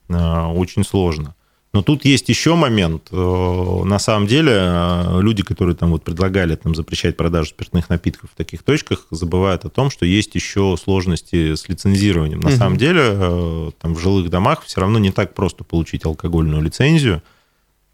э, 0.08 0.14
очень 0.46 0.84
сложно. 0.84 1.34
Но 1.72 1.82
тут 1.82 2.04
есть 2.04 2.28
еще 2.28 2.54
момент. 2.54 3.08
Э, 3.10 3.82
На 3.84 3.98
самом 3.98 4.26
деле, 4.28 4.52
э, 4.54 5.20
люди, 5.22 5.42
которые 5.42 5.74
там 5.74 5.90
вот 5.90 6.04
предлагали 6.04 6.54
там, 6.54 6.74
запрещать 6.74 7.16
продажу 7.16 7.48
спиртных 7.48 7.88
напитков 7.88 8.30
в 8.30 8.36
таких 8.36 8.62
точках, 8.62 9.06
забывают 9.10 9.64
о 9.64 9.70
том, 9.70 9.90
что 9.90 10.04
есть 10.06 10.34
еще 10.34 10.76
сложности 10.80 11.54
с 11.54 11.68
лицензированием. 11.68 12.40
На 12.40 12.50
Мгм. 12.50 12.58
самом 12.58 12.76
деле, 12.76 13.72
там 13.80 13.94
в 13.94 13.98
жилых 13.98 14.28
домах 14.30 14.62
все 14.64 14.82
равно 14.82 14.98
не 14.98 15.10
так 15.12 15.34
просто 15.34 15.64
получить 15.64 16.04
алкогольную 16.04 16.62
лицензию. 16.62 17.22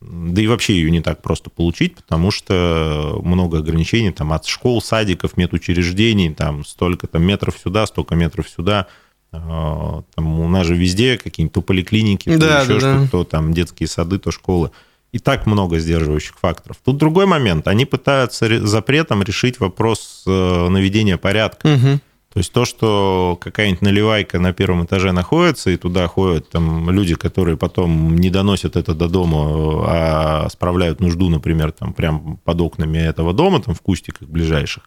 Да 0.00 0.40
и 0.40 0.47
вообще 0.47 0.75
ее 0.75 0.90
не 0.90 1.00
так 1.02 1.21
просто 1.21 1.50
получить, 1.50 1.95
потому 1.97 2.30
что 2.30 3.21
много 3.23 3.59
ограничений 3.59 4.12
там 4.12 4.33
от 4.33 4.47
школ, 4.47 4.80
садиков, 4.80 5.37
медучреждений, 5.37 6.33
там 6.35 6.64
столько 6.64 7.07
там 7.07 7.23
метров 7.23 7.59
сюда, 7.62 7.87
столько 7.87 8.14
метров 8.14 8.49
сюда. 8.49 8.87
А, 9.33 10.02
Там 10.14 10.40
у 10.40 10.49
нас 10.49 10.66
же 10.66 10.75
везде 10.75 11.16
какие-нибудь 11.19 11.52
то 11.54 11.62
поликлиники, 11.62 12.30
то 12.30 12.38
Да, 12.38 12.62
еще 12.62 12.75
да, 12.75 12.78
что-то, 12.80 12.99
да. 13.02 13.09
то 13.11 13.25
там 13.25 13.52
детские 13.52 13.88
сады, 13.88 14.19
то 14.19 14.30
школы. 14.30 14.71
И 15.12 15.19
так 15.19 15.47
много 15.47 15.78
сдерживающих 15.78 16.37
факторов. 16.40 16.78
Тут 16.85 16.97
другой 16.97 17.26
момент. 17.26 17.69
Они 17.69 17.85
пытаются 17.85 18.49
ре- 18.49 18.61
запретом 18.66 19.23
решить 19.23 19.61
вопрос 19.61 20.23
э, 20.26 20.69
наведения 20.69 21.16
порядка. 21.16 21.69
Мгм. 21.69 22.00
То 22.32 22.38
есть 22.38 22.52
то, 22.52 22.64
что 22.64 23.37
какая-нибудь 23.40 23.82
наливайка 23.82 24.38
на 24.38 24.52
первом 24.52 24.84
этаже 24.84 25.10
находится, 25.10 25.70
и 25.70 25.76
туда 25.76 26.06
ходят 26.06 26.49
там 26.49 26.88
люди, 26.88 27.16
которые 27.16 27.56
потом 27.56 28.16
не 28.16 28.30
доносят 28.30 28.76
это 28.76 28.94
до 28.94 29.08
дома, 29.08 29.84
а 29.88 30.49
справляют 30.49 31.00
нужду, 31.00 31.28
например, 31.28 31.72
там 31.72 31.92
прям 31.92 32.37
под 32.44 32.60
окнами 32.60 32.99
этого 32.99 33.32
дома, 33.32 33.60
там 33.60 33.75
в 33.75 33.80
кустиках 33.80 34.28
ближайших. 34.28 34.84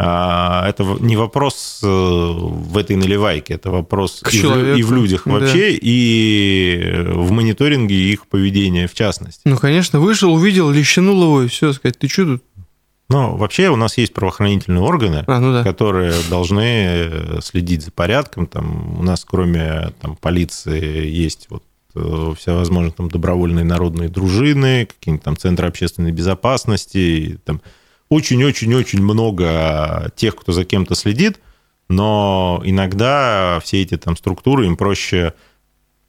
А, 0.00 0.68
Это 0.68 0.84
не 1.00 1.16
вопрос 1.16 1.80
э, 1.82 1.86
в 1.88 2.78
этой 2.78 2.94
наливайке, 2.94 3.54
это 3.54 3.72
вопрос 3.72 4.20
К 4.22 4.32
и 4.32 4.40
в, 4.40 4.76
и 4.76 4.82
в 4.84 4.92
людях 4.92 5.22
да. 5.24 5.32
вообще, 5.32 5.72
и 5.72 7.04
в 7.08 7.32
мониторинге 7.32 7.96
их 7.96 8.28
поведения 8.28 8.86
в 8.86 8.94
частности. 8.94 9.40
Ну, 9.44 9.56
конечно, 9.56 9.98
вышел, 9.98 10.32
увидел, 10.32 10.70
лещанул 10.70 11.20
его, 11.24 11.42
и 11.42 11.48
все, 11.48 11.72
сказать, 11.72 11.98
ты 11.98 12.06
что 12.06 12.26
тут? 12.26 12.44
Но 13.10 13.36
вообще 13.36 13.70
у 13.70 13.76
нас 13.76 13.96
есть 13.96 14.12
правоохранительные 14.12 14.82
органы, 14.82 15.24
А, 15.26 15.40
ну 15.40 15.52
да. 15.52 15.62
которые 15.64 16.12
должны 16.28 16.60
э, 16.62 17.38
следить 17.42 17.82
за 17.82 17.90
порядком. 17.90 18.46
Там 18.46 18.98
у 18.98 19.02
нас, 19.02 19.24
кроме 19.24 19.92
там, 20.00 20.14
полиции, 20.16 21.06
есть 21.06 21.46
вот 21.48 21.62
э, 21.94 22.34
всевозможные 22.36 22.92
там 22.92 23.08
добровольные 23.08 23.64
народные 23.64 24.10
дружины, 24.10 24.86
какие-нибудь 24.86 25.24
там 25.24 25.36
центры 25.38 25.68
общественной 25.68 26.12
безопасности. 26.12 26.98
и 26.98 27.36
Там 27.44 27.62
очень-очень-очень 28.10 29.02
много 29.02 30.10
тех, 30.14 30.36
кто 30.36 30.52
за 30.52 30.64
кем-то 30.64 30.94
следит, 30.94 31.40
но 31.88 32.60
иногда 32.64 33.58
все 33.64 33.80
эти 33.82 33.96
там 33.96 34.16
структуры 34.16 34.66
им 34.66 34.76
проще 34.76 35.32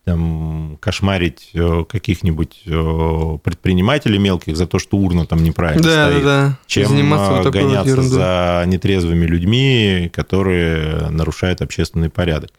там, 0.05 0.77
кошмарить 0.79 1.49
э, 1.53 1.83
каких-нибудь 1.87 2.63
э, 2.65 3.37
предпринимателей 3.43 4.17
мелких 4.17 4.57
за 4.57 4.65
то, 4.65 4.79
что 4.79 4.97
урна 4.97 5.25
там 5.25 5.43
неправильно 5.43 5.83
Да, 5.83 5.89
да, 5.95 6.09
стоит 6.09 6.23
да. 6.23 6.59
чем 6.65 6.87
Заниматься 6.87 7.27
а, 7.27 7.35
вот 7.37 7.45
вот 7.45 7.53
гоняться 7.53 7.89
ерундой. 7.89 8.11
за 8.11 8.63
нетрезвыми 8.67 9.25
людьми, 9.25 10.09
которые 10.13 11.09
нарушают 11.09 11.61
общественный 11.61 12.09
порядок. 12.09 12.51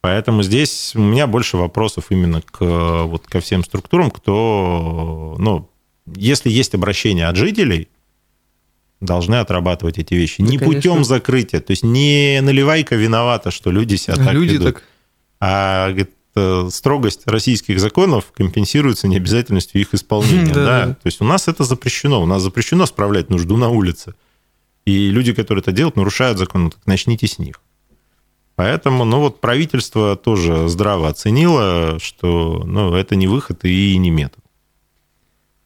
Поэтому 0.00 0.42
здесь 0.42 0.92
у 0.94 1.00
меня 1.00 1.26
больше 1.26 1.56
вопросов 1.56 2.06
именно 2.10 2.42
к, 2.42 2.60
вот, 2.60 3.26
ко 3.26 3.40
всем 3.40 3.64
структурам, 3.64 4.10
кто, 4.10 5.34
ну, 5.38 5.70
если 6.14 6.50
есть 6.50 6.74
обращение 6.74 7.26
от 7.26 7.36
жителей, 7.36 7.88
должны 9.00 9.36
отрабатывать 9.36 9.98
эти 9.98 10.14
вещи. 10.14 10.42
Да, 10.42 10.50
не 10.50 10.58
конечно. 10.58 10.74
путем 10.74 11.04
закрытия. 11.04 11.60
То 11.60 11.70
есть 11.70 11.82
не 11.82 12.40
наливайка 12.42 12.96
виновата, 12.96 13.50
что 13.50 13.70
люди 13.70 13.96
себя 13.96 14.16
так 14.16 14.32
Люди 14.32 14.52
ведут. 14.54 14.74
так... 14.74 14.82
А 15.40 15.88
говорит, 15.88 16.10
э, 16.10 16.13
строгость 16.70 17.26
российских 17.26 17.80
законов 17.80 18.32
компенсируется 18.32 19.08
необязательностью 19.08 19.80
их 19.80 19.94
исполнения. 19.94 20.52
Да. 20.52 20.86
То 20.94 21.06
есть 21.06 21.20
у 21.20 21.24
нас 21.24 21.48
это 21.48 21.64
запрещено. 21.64 22.22
У 22.22 22.26
нас 22.26 22.42
запрещено 22.42 22.86
справлять 22.86 23.30
нужду 23.30 23.56
на 23.56 23.68
улице. 23.68 24.14
И 24.84 25.08
люди, 25.10 25.32
которые 25.32 25.62
это 25.62 25.72
делают, 25.72 25.96
нарушают 25.96 26.38
закон. 26.38 26.64
Ну, 26.64 26.70
Так 26.70 26.86
начните 26.86 27.26
с 27.26 27.38
них. 27.38 27.60
Поэтому, 28.56 29.04
ну 29.04 29.20
вот 29.20 29.40
правительство 29.40 30.16
тоже 30.16 30.68
здраво 30.68 31.08
оценило, 31.08 31.98
что 32.00 32.62
ну, 32.64 32.94
это 32.94 33.16
не 33.16 33.26
выход 33.26 33.64
и 33.64 33.96
не 33.96 34.10
метод. 34.10 34.44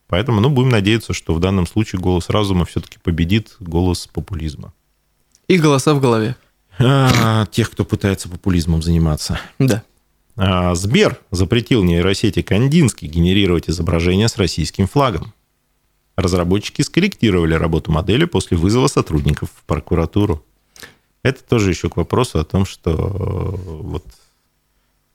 Поэтому, 0.06 0.40
ну, 0.40 0.48
будем 0.48 0.70
надеяться, 0.70 1.12
что 1.12 1.34
в 1.34 1.40
данном 1.40 1.66
случае 1.66 2.00
голос 2.00 2.30
разума 2.30 2.64
все-таки 2.64 2.98
победит 2.98 3.56
голос 3.60 4.06
популизма. 4.06 4.72
И 5.48 5.58
голоса 5.58 5.94
в 5.94 6.00
голове. 6.00 6.34
А, 6.78 7.44
тех, 7.46 7.70
кто 7.70 7.84
пытается 7.84 8.28
популизмом 8.28 8.82
заниматься. 8.82 9.38
Да. 9.58 9.82
А, 10.38 10.74
Сбер 10.76 11.18
запретил 11.32 11.82
нейросети 11.82 12.42
Кандинский 12.42 13.08
генерировать 13.08 13.68
изображения 13.68 14.28
с 14.28 14.36
российским 14.36 14.86
флагом. 14.86 15.34
Разработчики 16.16 16.82
скорректировали 16.82 17.54
работу 17.54 17.90
модели 17.90 18.24
после 18.24 18.56
вызова 18.56 18.86
сотрудников 18.86 19.50
в 19.50 19.64
прокуратуру. 19.64 20.44
Это 21.24 21.42
тоже 21.42 21.70
еще 21.70 21.90
к 21.90 21.96
вопросу 21.96 22.38
о 22.38 22.44
том, 22.44 22.64
что 22.64 22.92
э, 22.92 23.72
вот 23.82 24.04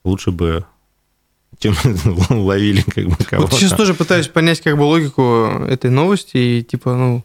лучше 0.03 0.31
бы 0.31 0.65
чем 1.59 1.75
ловили 2.29 2.81
как 2.81 3.07
бы 3.07 3.15
кого-то. 3.15 3.51
Вот 3.51 3.53
сейчас 3.53 3.71
тоже 3.71 3.93
пытаюсь 3.93 4.27
понять 4.27 4.59
как 4.61 4.77
бы 4.77 4.83
логику 4.83 5.47
этой 5.67 5.89
новости 5.89 6.37
и 6.37 6.63
типа, 6.63 6.95
ну, 6.95 7.23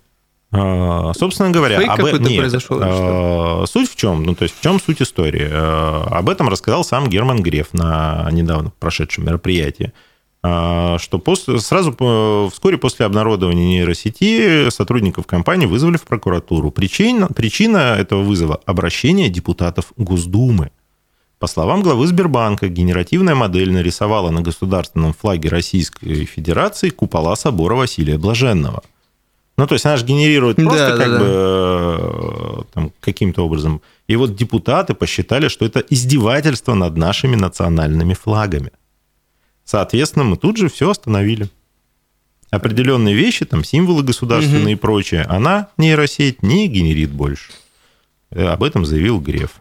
Собственно 0.51 1.51
говоря, 1.51 1.77
Фейк 1.77 1.91
об 1.91 1.97
какой-то 1.97 2.21
нет, 2.21 2.39
произошел 2.39 2.79
а, 2.81 3.65
суть 3.67 3.91
в 3.91 3.97
чем? 3.97 4.23
Ну, 4.23 4.35
то 4.35 4.45
есть 4.45 4.59
в 4.59 4.63
чем 4.63 4.81
суть 4.81 5.03
истории? 5.03 5.47
А, 5.51 6.07
Об 6.11 6.31
этом 6.31 6.49
рассказал 6.49 6.85
сам 6.85 7.07
Герман 7.07 7.43
Греф 7.43 7.75
на 7.75 8.29
недавно 8.33 8.73
прошедшем 8.79 9.27
мероприятии. 9.27 9.93
А, 10.43 10.97
Что 10.99 11.19
после, 11.19 11.61
сразу 11.61 11.93
вскоре 12.51 12.79
после 12.79 13.05
обнародования 13.05 13.67
нейросети 13.67 14.71
сотрудников 14.71 15.27
компании 15.27 15.67
вызвали 15.67 15.99
в 15.99 16.05
прокуратуру. 16.05 16.71
Причина, 16.71 17.29
причина 17.29 17.97
этого 17.99 18.23
вызова– 18.23 18.59
обращение 18.65 19.29
депутатов 19.29 19.93
Госдумы. 19.99 20.71
По 21.39 21.47
словам 21.47 21.83
главы 21.83 22.07
Сбербанка, 22.07 22.69
генеративная 22.69 23.35
модель 23.35 23.71
нарисовала 23.71 24.31
на 24.31 24.41
государственном 24.41 25.13
флаге 25.13 25.51
Российской 25.51 26.25
Федерации 26.25 26.89
купола 26.89 27.37
собора 27.37 27.75
Василия 27.75 28.17
Блаженного. 28.17 28.83
Ну, 29.59 29.67
то 29.67 29.75
есть 29.75 29.85
она 29.85 29.97
же 29.97 30.07
генерирует 30.07 30.57
Да, 30.57 30.63
просто 30.63 30.97
да, 30.97 30.97
как 30.97 31.13
да. 31.13 31.19
бы 31.19 31.25
э, 31.29 32.63
там, 32.73 32.93
каким-то 33.01 33.45
образом. 33.45 33.83
И 34.07 34.15
вот 34.15 34.37
депутаты 34.37 34.95
посчитали, 34.95 35.49
что 35.49 35.67
это 35.67 35.81
издевательство 35.81 36.75
над 36.75 36.97
нашими 36.97 37.35
национальными 37.35 38.15
флагами. 38.15 38.71
Соответственно, 39.65 40.25
мы 40.25 40.37
тут 40.37 40.57
же 40.57 40.69
все 40.69 40.89
остановили. 40.91 41.51
Определенные 42.51 43.15
вещи, 43.17 43.45
там 43.45 43.65
символы 43.65 44.05
государственные 44.05 44.75
и 44.75 44.79
прочее, 44.79 45.23
она, 45.29 45.69
нейросеть, 45.77 46.43
не 46.43 46.69
генерит 46.69 47.11
больше. 47.11 47.51
Э, 48.31 48.47
Об 48.47 48.63
этом 48.63 48.87
заявил 48.87 49.21
Греф. 49.21 49.61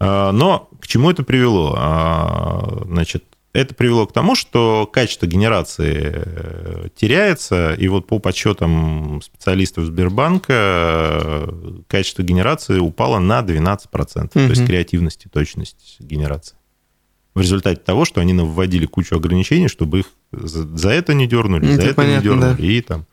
А, 0.00 0.32
Но 0.32 0.68
к 0.80 0.86
чему 0.86 1.10
это 1.10 1.22
привело? 1.22 1.74
А, 1.78 2.82
Значит, 2.86 3.24
это 3.52 3.74
привело 3.74 4.06
к 4.06 4.12
тому, 4.12 4.34
что 4.34 4.88
качество 4.90 5.26
генерации 5.26 6.12
э, 6.14 6.88
теряется, 6.96 7.74
и 7.74 7.86
вот 7.88 8.06
по 8.06 8.18
подсчетам 8.18 9.20
специалистов 9.22 9.84
Сбербанка 9.84 10.52
э, 10.52 11.48
качество 11.86 12.22
генерации 12.22 12.78
упало 12.78 13.18
на 13.18 13.40
12%, 13.40 14.28
то 14.28 14.40
есть 14.40 14.66
креативность 14.66 15.26
и 15.26 15.28
точность 15.28 15.96
генерации. 16.00 16.56
В 17.34 17.40
результате 17.40 17.80
того, 17.80 18.04
что 18.04 18.20
они 18.20 18.34
вводили 18.34 18.86
кучу 18.86 19.16
ограничений, 19.16 19.68
чтобы 19.68 20.00
их 20.00 20.06
за 20.32 20.66
за 20.76 20.90
это 20.90 21.14
не 21.14 21.26
дернули, 21.26 21.66
Это 21.66 21.76
за 21.76 21.82
это 21.82 21.88
не 21.88 21.94
понятно, 21.94 22.22
дернули, 22.22 22.56
да. 22.56 22.66
и 22.66 22.80
там 22.80 23.06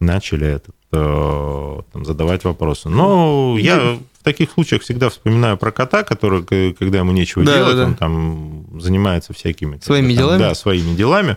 начали 0.00 0.46
этот, 0.46 0.74
э, 0.92 1.80
там, 1.92 2.04
задавать 2.04 2.44
вопросы. 2.44 2.88
Но 2.88 3.56
я 3.58 3.98
в 4.22 4.24
таких 4.24 4.52
случаях 4.52 4.82
всегда 4.82 5.10
вспоминаю 5.10 5.56
про 5.58 5.72
кота, 5.72 6.04
который, 6.04 6.44
когда 6.74 6.98
ему 7.00 7.10
нечего 7.10 7.44
Да, 7.44 7.56
делать, 7.56 7.74
да, 7.74 7.80
да. 7.82 7.86
он 7.88 7.94
там 7.96 8.80
занимается 8.80 9.32
всякими... 9.34 9.80
Своими 9.82 10.14
там, 10.14 10.16
делами? 10.16 10.38
Да, 10.38 10.54
своими 10.54 10.94
делами. 10.94 11.36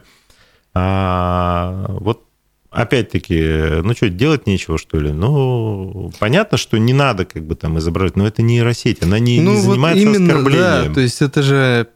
А, 0.73 1.85
вот 1.99 2.23
опять-таки, 2.69 3.81
ну 3.83 3.93
что, 3.95 4.09
делать 4.09 4.45
нечего, 4.45 4.77
что 4.77 4.99
ли? 4.99 5.11
Ну, 5.11 6.11
понятно, 6.19 6.57
что 6.57 6.77
не 6.77 6.93
надо 6.93 7.25
как 7.25 7.43
бы 7.43 7.55
там 7.55 7.79
изображать, 7.79 8.17
но 8.17 8.27
это 8.27 8.41
нейросеть, 8.41 9.01
она 9.01 9.17
не, 9.17 9.37
не 9.37 9.43
ну 9.43 9.55
вот 9.55 9.71
занимается 9.71 10.03
именно, 10.03 10.33
оскорблением. 10.35 10.87
да, 10.89 10.93
то 10.93 10.99
есть 10.99 11.21
это 11.21 11.41
же 11.41 11.87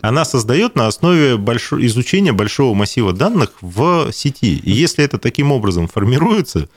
Она 0.00 0.24
создает 0.24 0.74
на 0.74 0.86
основе 0.86 1.36
большо- 1.36 1.80
изучения 1.86 2.32
большого 2.32 2.74
массива 2.74 3.12
данных 3.12 3.50
в 3.60 4.10
сети. 4.12 4.56
И 4.56 4.70
если 4.72 5.04
это 5.04 5.18
таким 5.18 5.52
образом 5.52 5.86
формируется, 5.86 6.68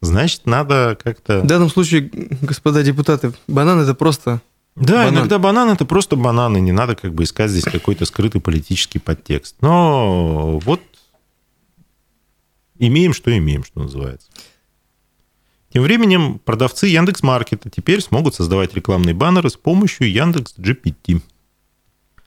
значит, 0.00 0.46
надо 0.46 0.98
как-то... 1.02 1.40
в 1.40 1.46
данном 1.46 1.70
случае, 1.70 2.10
господа 2.42 2.82
депутаты, 2.82 3.32
банан 3.46 3.80
это 3.80 3.94
просто 3.94 4.40
Да, 4.76 5.04
Банан. 5.04 5.14
иногда 5.14 5.38
банан 5.38 5.70
это 5.70 5.84
просто 5.84 6.16
банан, 6.16 6.56
и 6.56 6.60
не 6.60 6.72
надо 6.72 6.94
как 6.96 7.14
бы 7.14 7.24
искать 7.24 7.50
здесь 7.50 7.64
какой-то 7.64 8.04
скрытый 8.04 8.40
политический 8.40 8.98
подтекст. 8.98 9.56
Но 9.60 10.58
вот 10.64 10.80
имеем, 12.78 13.12
что 13.12 13.36
имеем, 13.36 13.64
что 13.64 13.80
называется. 13.80 14.28
Тем 15.72 15.84
временем 15.84 16.40
продавцы 16.40 16.88
Яндекс.Маркета 16.88 17.70
теперь 17.70 18.00
смогут 18.00 18.34
создавать 18.34 18.74
рекламные 18.74 19.14
баннеры 19.14 19.50
с 19.50 19.56
помощью 19.56 20.10
Яндекс 20.10 20.54
GPT. 20.58 21.22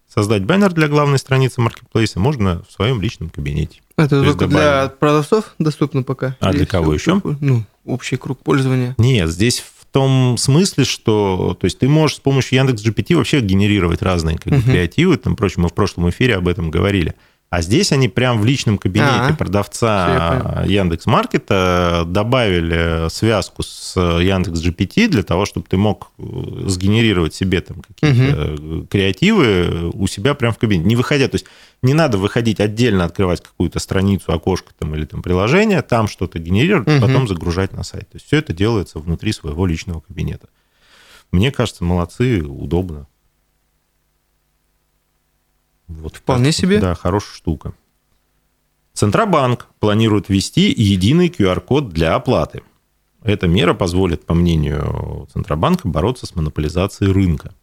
Создать 0.08 0.46
баннер 0.46 0.72
для 0.72 0.88
главной 0.88 1.18
страницы 1.18 1.60
маркетплейса 1.60 2.20
можно 2.20 2.64
в 2.64 2.72
своем 2.72 3.02
личном 3.02 3.30
кабинете. 3.30 3.82
Это 3.98 4.16
есть 4.18 4.28
только 4.40 4.48
для 4.48 4.90
продавцов 5.00 5.54
доступно 5.60 6.04
пока. 6.04 6.36
А 6.40 6.52
для 6.52 6.66
кого 6.66 6.94
еще? 6.94 7.22
Ну, 7.40 7.64
общий 7.86 8.16
круг 8.18 8.40
пользования. 8.40 8.96
Нет, 8.98 9.30
здесь 9.30 9.60
в 9.60 9.86
том 9.92 10.38
смысле, 10.38 10.86
что 10.86 11.56
то 11.60 11.66
есть 11.66 11.80
ты 11.80 11.88
можешь 11.88 12.18
с 12.18 12.20
помощью 12.20 12.58
Яндекс 12.58 12.84
GPT 12.84 13.16
вообще 13.16 13.40
генерировать 13.42 14.02
разные 14.02 14.38
как 14.38 14.52
бы, 14.54 14.58
Мгм. 14.58 14.72
креативы, 14.72 15.18
там 15.18 15.36
прочее, 15.36 15.62
мы 15.64 15.70
в 15.70 15.74
прошлом 15.74 16.10
эфире 16.10 16.36
об 16.36 16.48
этом 16.48 16.72
говорили. 16.72 17.14
А 17.54 17.62
здесь 17.62 17.92
они 17.92 18.10
прям 18.10 18.42
в 18.42 18.46
личном 18.46 18.80
кабинете 18.80 19.12
А, 19.14 19.28
я 19.30 19.36
продавца 19.36 20.64
Яндекс 20.66 21.06
Маркета 21.06 22.04
добавили 22.08 23.08
связку 23.10 23.62
с 23.62 23.96
Яндекс 23.96 24.60
GPT 24.60 25.08
для 25.08 25.22
того, 25.22 25.46
чтобы 25.46 25.68
ты 25.70 25.78
мог 25.78 26.10
э, 26.18 26.24
сгенерировать 26.66 27.36
себе 27.36 27.62
там 27.62 27.82
какие-то 27.82 28.56
э, 28.60 28.86
креативы 28.90 29.92
у 29.94 30.08
себя 30.08 30.34
прям 30.34 30.52
в 30.52 30.58
кабинете, 30.58 30.88
не 30.88 30.96
выходя. 30.96 31.28
То 31.28 31.36
есть 31.36 31.46
не 31.84 31.94
надо 31.94 32.18
выходить 32.18 32.60
отдельно, 32.60 33.04
открывать 33.06 33.44
какую-то 33.44 33.78
страницу, 33.78 34.32
окошко 34.34 34.72
там, 34.80 34.96
или 34.96 35.06
там 35.06 35.22
приложение, 35.22 35.84
там 35.84 36.08
что-то 36.08 36.40
генерировать, 36.40 36.88
Мгм. 36.88 37.02
потом 37.02 37.28
загружать 37.28 37.72
на 37.74 37.84
сайт. 37.84 38.10
То 38.10 38.16
есть 38.16 38.26
все 38.26 38.38
это 38.38 38.54
делается 38.54 38.98
внутри 38.98 39.32
своего 39.32 39.68
личного 39.68 40.00
кабинета. 40.00 40.48
Мне 41.32 41.52
кажется, 41.52 41.84
молодцы, 41.84 42.42
удобно. 42.42 43.06
Вот, 45.88 46.18
Вполне 46.18 46.46
кажется, 46.46 46.62
себе. 46.62 46.80
Да, 46.80 46.96
хорошая 46.96 47.36
штука. 47.36 47.74
Центробанк 48.94 49.68
планирует 49.80 50.30
ввести 50.30 50.72
единый 50.72 51.28
QR-код 51.28 51.90
для 51.90 52.16
оплаты. 52.16 52.62
Эта 53.24 53.48
мера 53.48 53.74
позволит, 53.74 54.26
по 54.26 54.34
мнению 54.34 55.28
Центробанка, 55.34 55.88
бороться 55.88 56.26
с 56.26 56.36
монополизацией 56.36 57.12
рынка. 57.12 57.54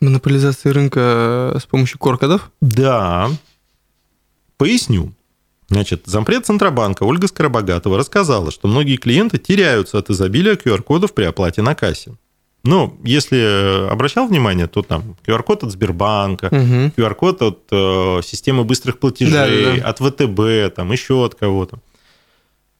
Монополизация 0.00 0.72
рынка 0.72 1.54
э, 1.54 1.58
с 1.58 1.66
помощью 1.66 1.98
коркодов. 1.98 2.50
Да. 2.60 3.30
Поясню. 4.56 5.12
Значит, 5.68 6.02
зампред 6.06 6.46
Центробанка 6.46 7.02
Ольга 7.02 7.26
Скоробогатова 7.26 7.98
рассказала, 7.98 8.50
что 8.50 8.68
многие 8.68 8.96
клиенты 8.96 9.38
теряются 9.38 9.98
от 9.98 10.10
изобилия 10.10 10.54
QR-кодов 10.54 11.12
при 11.12 11.24
оплате 11.24 11.62
на 11.62 11.74
кассе. 11.74 12.16
Ну, 12.66 12.98
если 13.04 13.38
э, 13.38 13.88
обращал 13.88 14.26
внимание, 14.26 14.66
то 14.66 14.82
там 14.82 15.16
QR-код 15.26 15.64
от 15.64 15.70
Сбербанка, 15.72 16.48
Мгм. 16.50 16.92
QR-код 16.96 17.42
от 17.42 17.58
э, 17.70 18.20
системы 18.22 18.64
быстрых 18.64 18.98
платежей, 18.98 19.80
Да-да-да. 19.80 19.88
от 19.88 19.98
ВТБ, 19.98 20.74
там 20.74 20.92
еще 20.92 21.24
от 21.24 21.34
кого-то. 21.34 21.78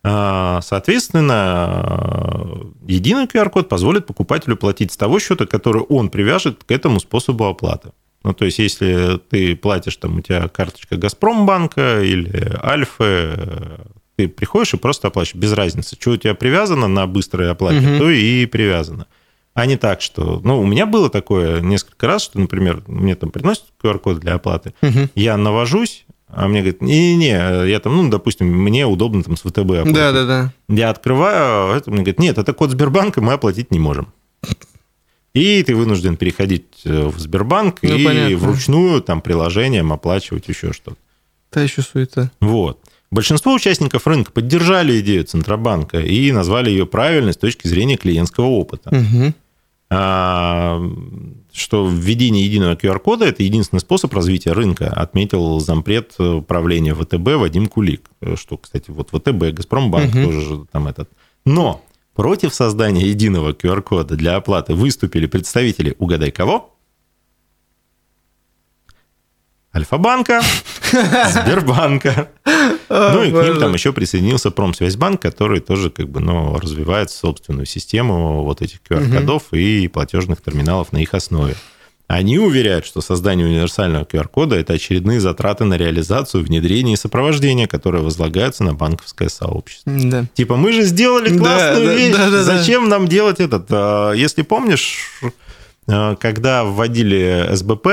А, 0.09 0.61
Соответственно, 0.63 2.63
э, 2.87 2.93
единый 2.93 3.27
QR-код 3.27 3.69
позволит 3.69 4.07
покупателю 4.07 4.57
платить 4.57 4.93
с 4.93 4.97
того 4.97 5.19
счета, 5.19 5.47
который 5.47 5.83
он 5.83 6.11
привяжет 6.11 6.63
к 6.65 6.71
этому 6.71 7.01
способу 7.01 7.45
оплаты. 7.47 7.91
Ну, 8.23 8.33
то 8.33 8.45
есть, 8.45 8.59
если 8.59 9.19
ты 9.31 9.55
платишь, 9.57 9.97
там 9.97 10.19
у 10.19 10.21
тебя 10.21 10.49
карточка 10.49 10.97
Газпромбанка 10.97 12.03
или 12.03 12.57
Альфы, 12.63 13.05
э, 13.05 13.77
ты 14.17 14.29
приходишь 14.29 14.75
и 14.75 14.79
просто 14.79 15.09
оплачиваешь, 15.09 15.43
без 15.43 15.53
разницы. 15.53 15.97
Что 16.01 16.13
у 16.13 16.17
тебя 16.17 16.35
привязано 16.35 16.89
на 16.89 17.07
быстрой 17.07 17.51
оплате, 17.51 17.81
Мгм. 17.87 17.99
то 17.99 18.11
и 18.11 18.47
привязано. 18.47 19.07
А 19.57 19.65
не 19.67 19.77
так, 19.77 20.03
что... 20.03 20.41
Ну, 20.45 20.61
у 20.61 20.67
меня 20.67 20.85
было 20.85 21.09
такое 21.09 21.61
несколько 21.61 22.07
раз, 22.07 22.23
что, 22.23 22.39
например, 22.39 22.83
мне 22.87 23.15
там 23.15 23.31
приносят 23.31 23.65
QR-код 23.83 24.19
для 24.21 24.35
оплаты, 24.35 24.75
Мгм. 24.83 25.11
я 25.15 25.37
навожусь, 25.39 26.05
а 26.29 26.47
мне 26.47 26.61
говорят, 26.61 26.83
не-не, 26.83 27.67
я 27.69 27.81
там, 27.81 27.97
ну, 27.97 28.11
допустим, 28.11 28.47
мне 28.49 28.87
удобно 28.87 29.23
там 29.23 29.35
с 29.37 29.41
ВТБ 29.41 29.59
оплатить. 29.59 29.95
Да, 29.95 30.13
да, 30.13 30.25
да. 30.27 30.53
Я 30.69 30.91
открываю, 30.91 31.73
а 31.73 31.77
это 31.77 31.91
мне 31.91 32.01
говорит, 32.01 32.21
нет, 32.21 32.37
это 32.37 32.53
код 32.53 32.71
Сбербанка, 32.71 33.23
мы 33.23 33.33
оплатить 33.33 33.71
не 33.71 33.79
можем. 33.79 34.13
И 35.35 35.63
ты 35.63 35.75
вынужден 35.75 36.17
переходить 36.17 36.65
э, 36.85 37.07
в 37.09 37.19
Сбербанк 37.19 37.79
Ну, 37.83 37.95
и 37.97 38.05
понятно. 38.05 38.37
вручную 38.39 39.03
там 39.03 39.21
приложением 39.21 39.93
оплачивать 39.93 40.49
еще 40.49 40.73
что-то. 40.73 40.97
Та 41.51 41.63
еще 41.63 41.83
суета. 41.83 42.31
Вот. 42.41 42.81
Большинство 43.11 43.53
участников 43.55 44.07
рынка 44.07 44.33
поддержали 44.33 44.99
идею 45.01 45.25
Центробанка 45.25 46.01
и 46.01 46.33
назвали 46.33 46.71
ее 46.71 46.87
правильной 46.87 47.33
с 47.33 47.37
точки 47.37 47.69
зрения 47.69 47.97
клиентского 47.97 48.47
опыта. 48.47 48.95
Мгм. 48.95 49.35
А, 49.89 50.83
что 51.53 51.89
введение 51.89 52.45
единого 52.45 52.75
QR-кода– 52.75 53.25
это 53.27 53.45
единственный 53.45 53.79
способ 53.79 54.13
развития 54.15 54.53
рынка, 54.53 54.89
отметил 54.89 55.61
зампред 55.61 56.19
управления 56.19 56.95
ВТБ 56.95 57.37
Вадим 57.37 57.67
Кулик. 57.69 58.11
Что, 58.35 58.57
кстати, 58.57 58.91
вот 58.91 59.11
ВТБ, 59.11 59.55
Газпромбанк 59.55 60.13
Мгм. 60.13 60.25
тоже 60.25 60.41
же 60.41 60.67
там 60.73 60.89
этот. 60.89 61.09
Но 61.45 61.85
против 62.15 62.53
создания 62.53 63.07
единого 63.07 63.53
QR-кода 63.53 64.17
для 64.17 64.37
оплаты 64.37 64.75
выступили 64.75 65.27
представители, 65.27 65.95
угадай 65.99 66.33
кого? 66.33 66.73
Альфа-банка, 69.75 70.41
Сбербанка. 70.91 72.29
Ну 72.89 73.25
и 73.25 73.31
к 73.33 73.35
ним 73.45 73.59
там 73.59 73.75
еще 73.75 73.93
присоединился 73.93 74.53
Промсвязьбанк, 74.53 75.21
который 75.21 75.59
тоже 75.61 75.91
как 75.91 76.09
бы, 76.09 76.21
ну, 76.21 76.57
развивает 76.57 77.11
собственную 77.11 77.67
систему 77.67 78.45
вот 78.45 78.63
этих 78.63 78.79
QR-кодов 78.89 79.53
и 79.53 79.89
платежных 79.89 80.41
терминалов 80.41 80.93
на 80.93 80.99
их 80.99 81.13
основе. 81.13 81.57
Они 82.09 82.39
уверяют, 82.39 82.87
что 82.87 83.01
создание 83.01 83.45
универсального 83.47 84.05
QR-кода– 84.05 84.55
это 84.57 84.75
очередные 84.75 85.19
затраты 85.19 85.65
на 85.65 85.75
реализацию, 85.75 86.45
внедрение 86.45 86.95
и 86.95 86.97
сопровождение, 86.97 87.67
которые 87.67 88.05
возлагаются 88.05 88.63
на 88.63 88.75
банковское 88.75 89.29
сообщество. 89.29 89.93
Да. 89.93 90.25
Типа, 90.35 90.55
мы 90.57 90.73
же 90.73 90.83
сделали 90.83 91.37
классную 91.37 91.87
Да, 91.87 91.93
да, 91.93 91.99
вещь, 91.99 92.13
да, 92.13 92.25
да, 92.27 92.31
да. 92.31 92.43
зачем 92.45 92.89
нам 92.89 93.09
делать 93.09 93.41
этот? 93.41 93.67
А, 93.71 94.13
Если 94.13 94.43
помнишь, 94.43 94.99
а, 95.89 96.15
когда 96.15 96.63
вводили 96.65 97.49
СБП, 97.53 97.89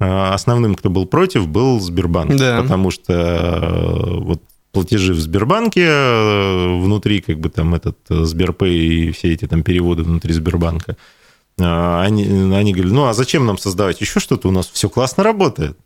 основным, 0.00 0.74
кто 0.74 0.88
был 0.88 1.06
против, 1.06 1.46
был 1.46 1.78
Сбербанк. 1.78 2.34
Да. 2.36 2.62
Потому 2.62 2.90
что 2.90 3.12
э, 3.12 4.18
вот 4.20 4.42
платежи 4.72 5.12
в 5.12 5.20
Сбербанке, 5.20 5.86
э, 5.86 6.80
внутри 6.80 7.20
как 7.20 7.38
бы 7.38 7.50
там 7.50 7.74
этот 7.74 7.98
э, 8.08 8.24
Сберпэй 8.24 8.78
и 8.78 9.12
все 9.12 9.32
эти 9.32 9.46
там 9.46 9.62
переводы 9.62 10.02
внутри 10.02 10.32
Сбербанка, 10.32 10.96
а, 11.60 12.02
они, 12.02 12.24
они 12.24 12.72
говорили, 12.72 12.94
ну 12.94 13.06
а 13.06 13.12
зачем 13.12 13.44
нам 13.44 13.58
создавать 13.58 14.00
еще 14.00 14.20
что-то, 14.20 14.48
у 14.48 14.52
нас 14.52 14.70
все 14.70 14.88
классно 14.88 15.22
работает, 15.22 15.76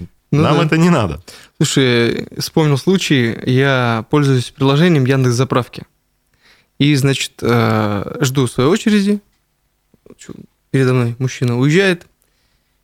Ну 0.00 0.42
нам 0.42 0.56
да. 0.56 0.64
это 0.64 0.76
не 0.76 0.90
надо. 0.90 1.22
Слушай, 1.58 2.26
вспомнил 2.38 2.76
случай, 2.76 3.38
я 3.44 4.06
пользуюсь 4.10 4.50
приложением 4.50 5.04
Яндекс 5.04 5.36
Заправки. 5.36 5.84
И, 6.78 6.94
значит, 6.96 7.32
жду 7.40 8.46
своей 8.48 8.68
очереди. 8.68 9.20
Передо 10.72 10.92
мной 10.92 11.16
мужчина 11.18 11.58
уезжает. 11.58 12.06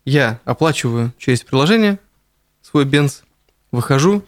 Я 0.04 0.40
оплачиваю 0.44 1.12
через 1.18 1.42
приложение 1.42 1.98
свой 2.62 2.84
бенз, 2.84 3.22
выхожу, 3.70 4.24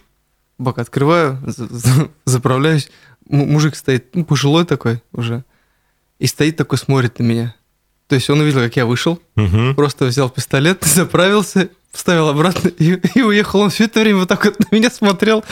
бак 0.59 0.79
открываю, 0.79 1.39
за- 1.47 1.67
за- 1.67 2.09
заправляюсь. 2.25 2.91
Мужик 3.29 3.75
стоит, 3.75 4.15
ну, 4.15 4.25
пожилой 4.25 4.65
такой 4.67 5.03
уже, 5.13 5.45
и 6.19 6.27
стоит 6.27 6.57
такой, 6.57 6.79
смотрит 6.79 7.19
на 7.19 7.23
меня. 7.25 7.55
То 8.07 8.17
есть 8.17 8.29
он 8.29 8.41
увидел, 8.41 8.61
как 8.61 8.77
я 8.77 8.85
вышел, 8.87 9.21
Мгм. 9.35 9.75
просто 9.75 10.05
взял 10.05 10.29
пистолет, 10.29 10.85
заправился, 10.85 11.71
вставил 11.91 12.29
обратно 12.29 12.69
и, 12.69 13.01
и 13.15 13.23
уехал. 13.23 13.61
Он 13.61 13.71
все 13.71 13.85
это 13.85 14.01
время 14.01 14.19
вот 14.21 14.29
так 14.29 14.45
вот 14.45 14.59
на 14.59 14.77
меня 14.77 14.91
смотрел. 14.91 15.43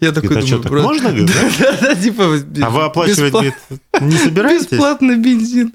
Я 0.00 0.10
такой 0.12 0.30
думаю, 0.30 0.46
что, 0.46 0.58
так 0.62 0.72
«Брат, 0.72 0.84
можно, 0.84 1.08
говорит, 1.10 1.26
да? 1.32 1.50
Да, 1.60 1.78
да, 1.80 1.94
типа... 1.94 2.24
А 2.62 2.70
вы 2.70 2.82
оплачивать, 2.84 3.54
не 4.00 4.16
собираетесь? 4.18 4.66
Бесплатный 4.68 5.16
бензин. 5.16 5.72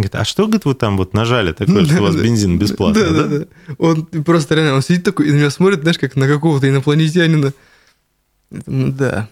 Говорит, 0.00 0.14
а 0.16 0.24
что, 0.24 0.44
говорит, 0.44 0.64
вы 0.64 0.74
там 0.74 0.96
вот 0.96 1.14
нажали 1.14 1.52
такое, 1.52 1.84
что 1.84 1.98
у 1.98 2.02
вас 2.02 2.14
Да, 2.14 2.20
да. 2.20 2.24
бензин 2.26 2.58
бесплатный, 2.58 3.02
Да, 3.02 3.10
да, 3.10 3.38
да. 3.38 3.46
Он 3.78 4.04
просто 4.06 4.54
реально, 4.54 4.74
он 4.74 4.82
сидит 4.82 5.04
такой 5.04 5.28
и 5.28 5.32
на 5.32 5.36
меня 5.36 5.50
смотрит, 5.50 5.80
знаешь, 5.82 5.98
как 5.98 6.16
на 6.16 6.26
какого-то 6.26 6.68
инопланетянина. 6.68 7.52
Да. 8.50 9.28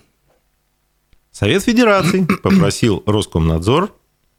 Совет 1.32 1.62
Федерации 1.62 2.26
попросил 2.42 3.02
Роскомнадзор 3.06 3.92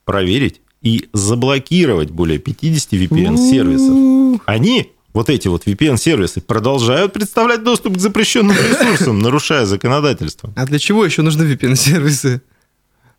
проверить 0.05 0.61
и 0.81 1.09
заблокировать 1.13 2.09
более 2.11 2.39
50 2.39 2.93
VPN-сервисов. 2.93 4.41
Они, 4.45 4.91
вот 5.13 5.29
эти 5.29 5.47
вот 5.47 5.65
VPN-сервисы, 5.67 6.41
продолжают 6.41 7.13
представлять 7.13 7.63
доступ 7.63 7.95
к 7.97 7.99
запрещенным 7.99 8.55
ресурсам, 8.55 9.19
нарушая 9.19 9.65
законодательство. 9.65 10.51
А 10.55 10.65
для 10.65 10.79
чего 10.79 11.03
еще 11.05 11.21
нужны 11.21 11.43
VPN-сервисы? 11.43 12.41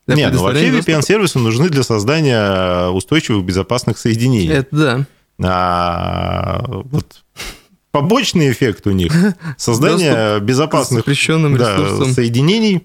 Для 0.06 0.16
Нет, 0.16 0.32
ну 0.34 0.42
вообще? 0.42 0.70
VPN-сервисы 0.70 1.38
нужны 1.38 1.68
для 1.68 1.82
создания 1.82 2.88
устойчивых 2.88 3.44
безопасных 3.44 3.98
соединений. 3.98 4.52
Это 4.52 4.76
да. 4.76 5.06
А 5.42 6.64
вот 6.66 7.24
побочный 7.90 8.50
эффект 8.50 8.86
у 8.86 8.90
них 8.90 9.12
создание 9.56 10.38
К 10.38 10.42
безопасных 10.42 11.04
да, 11.06 12.04
соединений 12.12 12.76
э, 12.76 12.80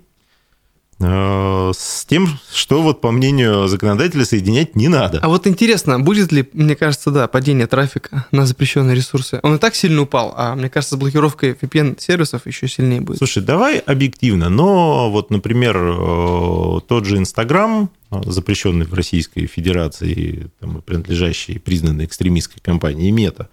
с 0.99 2.05
тем, 2.05 2.39
что 2.53 2.81
вот 2.81 3.01
по 3.01 3.11
мнению 3.11 3.67
законодателя 3.67 4.23
соединять 4.23 4.75
не 4.75 4.87
надо. 4.87 5.19
А 5.21 5.27
вот 5.27 5.45
интересно, 5.45 5.99
будет 5.99 6.31
ли, 6.31 6.47
мне 6.53 6.75
кажется, 6.75 7.11
да, 7.11 7.27
падение 7.27 7.67
трафика 7.67 8.25
на 8.31 8.45
запрещенные 8.45 8.95
ресурсы? 8.95 9.39
Он 9.43 9.55
и 9.55 9.57
так 9.57 9.75
сильно 9.75 10.01
упал, 10.01 10.33
а 10.37 10.55
мне 10.55 10.69
кажется, 10.69 10.95
с 10.95 10.97
блокировкой 10.97 11.51
VPN-сервисов 11.51 12.47
еще 12.47 12.67
сильнее 12.69 13.01
будет. 13.01 13.17
Слушай, 13.17 13.43
давай 13.43 13.79
объективно, 13.79 14.49
но 14.49 15.11
вот, 15.11 15.31
например, 15.31 15.75
э, 15.77 16.79
тот 16.87 17.05
же 17.05 17.17
Инстаграм, 17.17 17.89
э, 18.11 18.21
запрещенный 18.25 18.85
в 18.85 18.93
Российской 18.93 19.47
Федерации, 19.47 20.49
там, 20.61 20.81
принадлежащий 20.81 21.59
признанной 21.59 22.05
экстремистской 22.05 22.61
компании 22.61 23.11
Мета, 23.11 23.49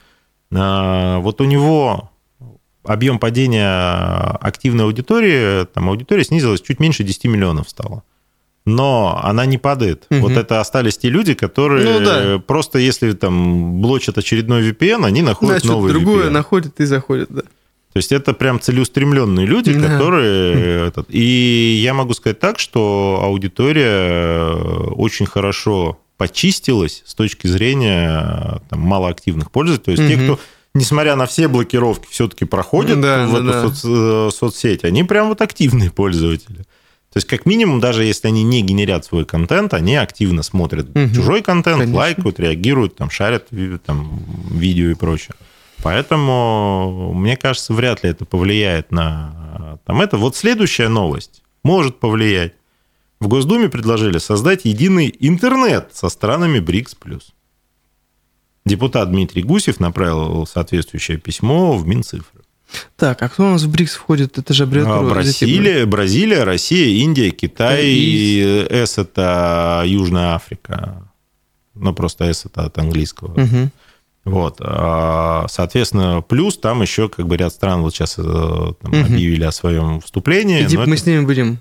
а, 0.54 1.18
вот 1.18 1.40
у 1.40 1.44
него 1.44 2.11
объем 2.84 3.18
падения 3.18 4.36
активной 4.40 4.84
аудитории, 4.84 5.64
там 5.66 5.88
аудитория 5.88 6.24
снизилась 6.24 6.60
чуть 6.60 6.80
меньше 6.80 7.04
10 7.04 7.24
миллионов 7.26 7.68
стало. 7.68 8.02
Но 8.64 9.20
она 9.22 9.44
не 9.44 9.58
падает. 9.58 10.06
Мгм. 10.10 10.20
Вот 10.22 10.32
это 10.32 10.60
остались 10.60 10.96
те 10.96 11.08
люди, 11.08 11.34
которые 11.34 11.84
Ну 11.84 12.04
да. 12.04 12.38
просто 12.46 12.78
если 12.78 13.12
там 13.12 13.80
блочат 13.82 14.18
очередной 14.18 14.70
VPN, 14.70 15.04
они 15.04 15.22
находят 15.22 15.58
что-то 15.58 15.74
новый 15.74 15.92
другое 15.92 16.26
VPN. 16.28 16.30
находит 16.30 16.80
и 16.80 16.84
заходит, 16.84 17.28
да. 17.30 17.42
То 17.42 17.98
есть 17.98 18.10
это 18.12 18.32
прям 18.32 18.58
целеустремленные 18.60 19.46
люди, 19.46 19.72
Да. 19.74 19.86
которые... 19.88 20.88
этот- 20.88 21.06
И 21.10 21.80
я 21.84 21.92
могу 21.92 22.14
сказать 22.14 22.38
так, 22.40 22.58
что 22.58 23.20
аудитория 23.22 23.84
э, 23.84 24.52
очень 24.94 25.26
хорошо 25.26 25.98
почистилась 26.16 27.02
с 27.04 27.14
точки 27.14 27.48
зрения 27.48 28.60
там, 28.70 28.80
малоактивных 28.80 29.50
пользователей. 29.50 29.96
То 29.96 30.02
есть 30.02 30.08
те, 30.08 30.16
Мгм. 30.16 30.24
кто, 30.36 30.42
несмотря 30.74 31.16
на 31.16 31.26
все 31.26 31.48
блокировки, 31.48 32.06
все-таки 32.10 32.44
проходят 32.44 33.00
Да, 33.00 33.26
в 33.26 33.32
да, 33.32 33.38
эту 33.38 33.46
да. 33.46 33.64
соц- 33.66 34.28
э, 34.28 34.30
соцсеть, 34.30 34.84
они 34.84 35.04
прям 35.04 35.28
вот 35.28 35.40
активные 35.40 35.90
пользователи. 35.94 36.58
То 37.12 37.18
есть, 37.18 37.26
как 37.28 37.44
минимум, 37.44 37.78
даже 37.78 38.04
если 38.04 38.28
они 38.28 38.42
не 38.42 38.62
генерят 38.62 39.04
свой 39.04 39.26
контент, 39.26 39.74
они 39.74 39.96
активно 39.96 40.42
смотрят 40.42 40.94
Мгм. 40.94 41.12
чужой 41.14 41.42
контент, 41.42 41.78
Конечно. 41.80 41.98
лайкают, 41.98 42.40
реагируют, 42.40 42.96
там, 42.96 43.10
шарят 43.10 43.48
там, 43.84 44.22
видео 44.50 44.88
и 44.90 44.94
прочее. 44.94 45.34
Поэтому, 45.82 47.12
мне 47.14 47.36
кажется, 47.36 47.72
вряд 47.74 48.02
ли 48.02 48.10
это 48.10 48.24
повлияет 48.24 48.90
на 48.92 49.78
там, 49.84 50.00
это. 50.00 50.16
Вот 50.16 50.36
следующая 50.36 50.88
новость 50.88 51.42
может 51.62 51.98
повлиять. 52.00 52.54
В 53.20 53.28
Госдуме 53.28 53.68
предложили 53.68 54.18
создать 54.18 54.64
единый 54.64 55.14
интернет 55.20 55.90
со 55.92 56.08
странами 56.08 56.60
БРИКС+. 56.60 56.96
Депутат 58.64 59.10
Дмитрий 59.10 59.42
Гусев 59.42 59.80
направил 59.80 60.46
соответствующее 60.46 61.18
письмо 61.18 61.76
в 61.76 61.86
Минцифры. 61.86 62.40
Так, 62.96 63.20
а 63.22 63.28
кто 63.28 63.44
у 63.46 63.50
нас 63.50 63.62
в 63.64 63.70
БРИКС 63.70 63.96
входит? 63.96 64.38
Это 64.38 64.54
же 64.54 64.62
А, 64.62 64.66
аббревиатура. 64.66 65.10
Бразилия, 65.14 65.84
Бразилия, 65.84 66.44
Россия, 66.44 67.02
Индия, 67.02 67.30
Китай, 67.30 67.84
И- 67.86 68.66
С 68.70 68.96
это 68.98 69.82
Южная 69.84 70.34
Африка. 70.34 71.08
Ну, 71.74 71.92
просто 71.92 72.24
С 72.32 72.46
это 72.46 72.64
от 72.64 72.78
английского. 72.78 73.38
Мгм. 73.38 73.70
Вот. 74.24 74.56
А, 74.60 75.46
Соответственно, 75.50 76.22
плюс 76.26 76.56
там 76.56 76.80
еще 76.82 77.08
как 77.08 77.26
бы 77.26 77.36
ряд 77.36 77.52
стран 77.52 77.82
вот 77.82 77.92
сейчас 77.94 78.14
э, 78.18 78.22
там, 78.22 78.90
Мгм. 78.92 79.04
объявили 79.04 79.44
о 79.44 79.52
своем 79.52 80.00
вступлении. 80.00 80.62
И 80.62 80.66
типа 80.66 80.82
это- 80.82 80.90
мы 80.90 80.96
с 80.96 81.04
ними 81.04 81.24
будем... 81.24 81.58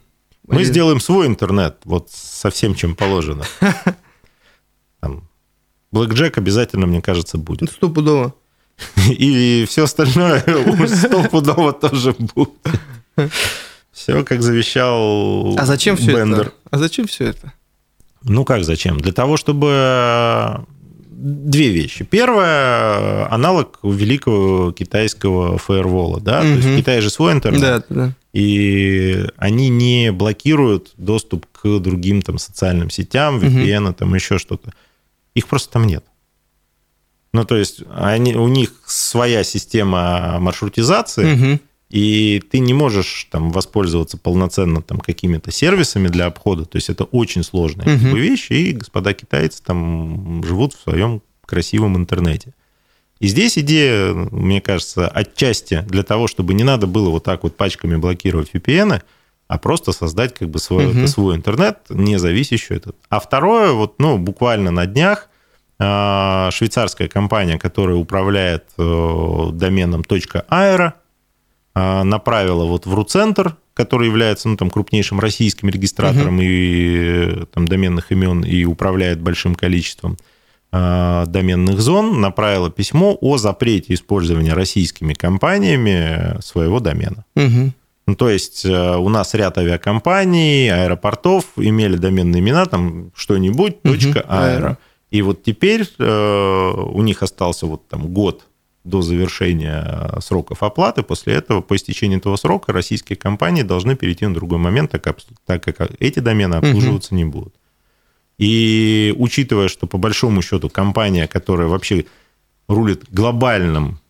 мы 0.48 0.64
сделаем 0.64 1.00
свой 1.02 1.28
интернет, 1.28 1.78
вот 1.86 2.10
со 2.12 2.52
всем, 2.52 2.74
чем 2.76 2.96
положено. 2.96 3.44
Там, 5.92 6.02
Блэк 6.02 6.14
Джек 6.14 6.38
обязательно, 6.38 6.86
мне 6.88 7.02
кажется, 7.02 7.38
будет. 7.38 7.72
Стопудово. 7.72 8.34
И 9.10 9.66
все 9.70 9.84
остальное 9.84 10.40
стопудово 10.88 11.74
тоже 11.74 12.16
будет. 12.18 12.50
Все, 13.92 14.24
как 14.24 14.42
завещал 14.42 15.56
А 15.60 15.66
зачем 15.66 15.98
все 15.98 16.16
Бендер. 16.16 16.48
это? 16.48 16.54
А 16.72 16.78
зачем 16.78 17.08
все 17.08 17.26
это? 17.26 17.54
Ну 18.24 18.46
как 18.46 18.64
зачем? 18.64 19.00
Для 19.00 19.12
того, 19.12 19.36
чтобы 19.38 19.68
э, 19.72 20.56
две 21.12 21.70
вещи. 21.70 22.04
Первое, 22.06 23.32
аналог 23.32 23.80
великого 23.84 24.72
китайского 24.72 25.58
фаервола, 25.58 26.20
да, 26.22 26.42
то 26.42 26.48
есть 26.48 26.68
в 26.68 26.78
Китае 26.78 27.02
же 27.02 27.10
свой 27.10 27.34
интернет, 27.34 27.62
Да, 27.62 27.84
да. 27.90 28.14
и 28.34 29.26
они 29.38 29.70
не 29.70 30.12
блокируют 30.12 30.92
доступ 30.98 31.46
к 31.52 31.80
другим 31.80 32.22
там 32.22 32.38
социальным 32.38 32.90
сетям. 32.90 33.40
VPN, 33.40 33.94
там 33.94 34.16
еще 34.16 34.38
что-то. 34.40 34.72
Их 35.36 35.48
просто 35.48 35.74
там 35.74 35.86
нет. 35.88 36.04
Ну, 37.34 37.46
то 37.46 37.56
есть 37.56 37.84
они, 37.96 38.36
у 38.36 38.48
них 38.48 38.74
своя 38.86 39.44
система 39.44 40.38
маршрутизации, 40.40 41.34
Мгм. 41.34 41.60
и 41.90 42.44
ты 42.52 42.60
не 42.60 42.74
можешь 42.74 43.28
там 43.32 43.52
воспользоваться 43.52 44.18
полноценно 44.18 44.82
там 44.82 45.00
какими-то 45.00 45.52
сервисами 45.52 46.10
для 46.10 46.26
обхода. 46.26 46.66
То 46.66 46.78
есть 46.78 46.90
это 46.90 47.06
очень 47.06 47.44
сложная 47.44 47.86
бы, 47.98 48.20
вещь, 48.20 48.52
и 48.52 48.74
господа 48.74 49.14
китайцы 49.14 49.64
там 49.64 50.44
живут 50.44 50.74
в 50.74 50.82
своем 50.82 51.22
красивом 51.46 51.96
интернете. 51.96 52.54
И 53.20 53.28
здесь 53.28 53.58
идея, 53.58 54.14
мне 54.14 54.60
кажется, 54.62 55.08
отчасти 55.08 55.86
для 55.88 56.04
того, 56.04 56.28
чтобы 56.28 56.54
не 56.54 56.64
надо 56.64 56.88
было 56.88 57.10
вот 57.10 57.24
так 57.24 57.44
вот 57.44 57.56
пачками 57.56 57.96
блокировать 57.96 58.50
VPN, 58.52 59.02
а 59.52 59.58
просто 59.58 59.92
создать 59.92 60.34
как 60.34 60.50
бы 60.50 60.60
свой, 60.60 60.88
Мгм. 60.88 61.08
свой 61.08 61.36
интернет, 61.36 61.80
не 61.90 62.18
зависящий 62.18 62.78
этот. 62.78 62.96
А 63.10 63.20
второе, 63.20 63.74
вот, 63.74 64.00
ну, 64.00 64.18
буквально 64.18 64.72
на 64.72 64.86
днях 64.86 65.28
швейцарская 65.78 67.10
компания, 67.10 67.60
которая 67.60 67.98
управляет 67.98 68.66
доменом 68.78 70.04
.aero, 70.04 70.94
направила 71.76 72.64
вот 72.64 72.86
в 72.86 72.94
РУЦентр, 72.94 73.58
который 73.74 74.08
является 74.08 74.48
ну, 74.48 74.56
там, 74.56 74.70
крупнейшим 74.70 75.20
российским 75.20 75.68
регистратором 75.68 76.40
uh-huh. 76.40 76.46
и 76.46 77.46
там, 77.54 77.68
доменных 77.68 78.12
имен 78.14 78.46
и 78.46 78.64
управляет 78.64 79.20
большим 79.20 79.56
количеством 79.56 80.18
э, 80.72 81.26
доменных 81.28 81.82
зон, 81.82 82.22
направила 82.22 82.70
письмо 82.70 83.18
о 83.20 83.38
запрете 83.38 83.96
использования 83.96 84.54
российскими 84.54 85.14
компаниями 85.14 86.40
своего 86.42 86.80
домена. 86.80 87.26
Uh-huh. 87.36 87.72
Ну, 88.12 88.16
то 88.18 88.30
есть 88.30 88.66
э, 88.66 88.98
у 88.98 89.08
нас 89.08 89.34
ряд 89.36 89.58
авиакомпаний, 89.58 90.70
аэропортов 90.70 91.46
имели 91.56 91.96
доменные 91.96 92.42
имена, 92.42 92.66
там 92.66 93.14
что-нибудь, 93.16 93.82
точка 93.84 94.20
аэро. 94.28 94.78
И 95.12 95.22
вот 95.22 95.44
теперь 95.44 95.88
э, 95.98 96.72
у 96.94 97.02
них 97.04 97.24
остался 97.24 97.68
вот 97.68 97.88
там 97.88 98.14
год 98.14 98.48
до 98.84 99.02
завершения 99.02 100.10
сроков 100.20 100.62
оплаты. 100.62 101.04
После 101.04 101.36
этого, 101.36 101.62
по 101.62 101.78
истечении 101.78 102.18
этого 102.18 102.36
срока, 102.36 102.74
российские 102.74 103.16
компании 103.16 103.62
должны 103.62 103.96
перейти 103.96 104.28
на 104.28 104.34
другой 104.34 104.58
момент, 104.58 104.92
так 104.92 105.02
как, 105.02 105.20
так 105.46 105.64
как 105.64 105.92
эти 106.00 106.20
домены 106.20 106.56
обслуживаться 106.56 107.14
угу. 107.14 107.18
не 107.18 107.24
будут. 107.24 107.56
И 108.38 109.16
учитывая, 109.18 109.70
что 109.70 109.88
по 109.88 109.98
большому 109.98 110.42
счету 110.42 110.68
компания, 110.68 111.30
которая 111.30 111.70
вообще 111.70 112.08
рулит 112.68 113.06
глобальным 113.10 114.02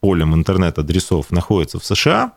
полем 0.00 0.34
интернет-адресов, 0.34 1.30
находится 1.30 1.78
в 1.78 1.84
США, 1.84 2.32
э, 2.32 2.35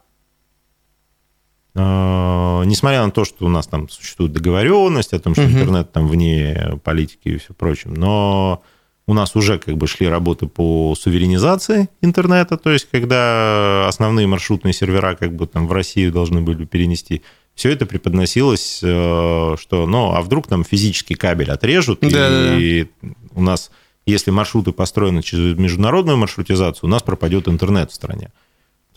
несмотря 1.75 3.05
на 3.05 3.11
то, 3.11 3.25
что 3.25 3.45
у 3.45 3.49
нас 3.49 3.67
там 3.67 3.89
существует 3.89 4.33
договоренность 4.33 5.13
о 5.13 5.19
том, 5.19 5.33
что 5.33 5.43
угу. 5.43 5.51
интернет 5.51 5.91
там 5.91 6.07
вне 6.07 6.79
политики 6.83 7.29
и 7.29 7.37
все 7.37 7.53
прочим, 7.53 7.93
но 7.93 8.63
у 9.09 9.13
нас 9.15 9.35
уже 9.35 9.57
как 9.57 9.75
бы 9.75 9.87
шли 9.87 10.07
работы 10.07 10.45
по 10.45 10.93
суверенизации 10.95 11.89
интернета, 11.99 12.57
то 12.57 12.69
есть 12.69 12.87
когда 12.91 13.87
основные 13.87 14.27
маршрутные 14.27 14.71
сервера 14.71 15.15
как 15.15 15.35
бы 15.35 15.47
там 15.47 15.67
в 15.67 15.71
Россию 15.71 16.11
должны 16.11 16.41
были 16.41 16.65
перенести. 16.65 17.23
Все 17.55 17.71
это 17.71 17.87
преподносилось, 17.87 18.81
э, 18.83 19.55
что, 19.59 19.87
ну, 19.87 20.13
а 20.13 20.21
вдруг 20.21 20.45
там 20.45 20.63
физический 20.63 21.15
кабель 21.15 21.49
отрежут, 21.49 22.01
да, 22.01 22.55
и 22.55 22.85
да. 23.01 23.09
у 23.33 23.41
нас, 23.41 23.71
если 24.05 24.29
маршруты 24.29 24.73
построены 24.73 25.23
через 25.23 25.57
международную 25.57 26.15
маршрутизацию, 26.15 26.87
у 26.87 26.91
нас 26.91 27.01
пропадет 27.01 27.47
интернет 27.47 27.89
в 27.91 27.95
стране. 27.95 28.31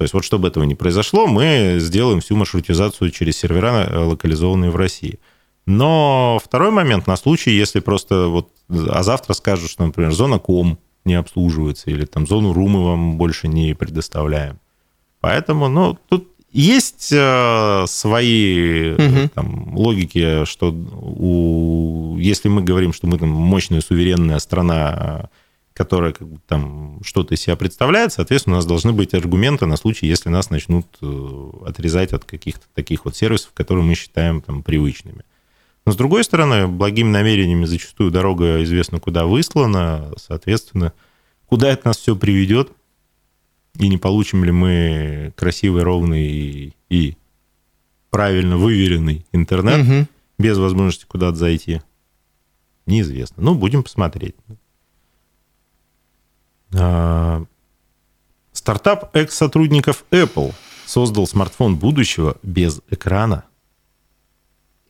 То 0.03 0.05
есть 0.05 0.15
вот 0.15 0.25
чтобы 0.25 0.49
этого 0.49 0.65
не 0.65 0.75
произошло, 0.75 1.29
мы 1.29 1.77
сделаем 1.79 2.19
всю 2.19 2.35
маршрутизацию 2.35 3.13
через 3.13 3.37
сервера, 3.37 3.87
э, 3.89 3.99
локализованные 3.99 4.73
в 4.73 4.75
России. 4.75 5.21
Но 5.65 6.41
второй 6.45 6.73
момент 6.73 7.07
на 7.07 7.17
случай, 7.17 7.53
если 7.53 7.79
просто 7.79 8.27
вот, 8.27 8.49
а 8.69 9.05
завтра 9.05 9.33
скажут, 9.35 9.71
что, 9.71 9.87
например, 9.87 10.11
зона 10.11 10.41
ком 10.41 10.81
не 11.05 11.15
обслуживается, 11.15 11.89
или 11.93 12.05
там 12.05 12.27
зону 12.27 12.53
ру 12.53 12.67
мы 12.67 12.85
вам 12.85 13.17
больше 13.17 13.47
не 13.47 13.75
предоставляем. 13.75 14.59
Поэтому, 15.21 15.69
ну, 15.69 15.97
тут 16.09 16.27
есть 16.51 17.13
э, 17.13 17.85
свои 17.87 18.95
угу. 18.95 19.31
там, 19.37 19.77
логики, 19.77 20.45
что 20.47 20.73
у, 20.73 22.17
если 22.19 22.49
мы 22.49 22.65
говорим, 22.65 22.93
что 22.93 23.07
мы 23.07 23.19
там 23.19 23.29
мощная 23.29 23.81
суверенная 23.81 24.41
страна, 24.41 25.31
которая 25.75 26.13
как 26.13 26.29
бы, 26.29 26.39
там 26.47 27.01
что-то 27.03 27.35
из 27.35 27.41
себя 27.41 27.57
представляет, 27.57 28.13
соответственно, 28.13 28.57
у 28.57 28.59
нас 28.59 28.67
должны 28.67 28.93
быть 28.93 29.15
аргументы 29.15 29.67
на 29.67 29.77
случай, 29.77 30.07
если 30.07 30.29
нас 30.29 30.51
начнут 30.51 30.87
э, 31.01 31.51
отрезать 31.67 32.13
от 32.13 32.25
каких-то 32.25 32.67
таких 32.75 33.05
вот 33.05 33.17
сервисов, 33.17 33.53
которые 33.55 33.85
мы 33.85 33.95
считаем 33.95 34.43
там 34.43 34.63
привычными. 34.63 35.25
Но, 35.85 35.93
с 35.93 35.97
другой 35.97 36.25
стороны, 36.25 36.69
благими 36.69 37.09
намерениями 37.09 37.65
зачастую 37.65 38.11
дорога 38.11 38.63
известно 38.63 39.01
куда 39.01 39.27
выслана, 39.27 40.13
соответственно, 40.17 40.93
куда 41.47 41.71
это 41.71 41.89
нас 41.89 41.97
все 41.97 42.15
приведет, 42.15 42.71
и 43.79 43.89
не 43.89 43.99
получим 43.99 44.45
ли 44.45 44.53
мы 44.53 45.33
красивый, 45.37 45.83
ровный 45.83 46.31
и, 46.31 46.73
и 46.89 47.17
правильно 48.11 48.59
выверенный 48.59 49.27
интернет 49.33 49.81
угу. 49.81 50.07
без 50.39 50.59
возможности 50.59 51.07
куда-то 51.07 51.37
зайти, 51.37 51.81
неизвестно. 52.87 53.43
Ну, 53.43 53.55
будем 53.55 53.83
посмотреть. 53.83 54.37
А, 56.75 57.45
стартап 58.53 59.15
экс-сотрудников 59.17 60.05
Apple 60.11 60.53
создал 60.87 61.27
смартфон 61.27 61.77
будущего 61.77 62.37
без 62.43 62.81
экрана– 62.91 63.45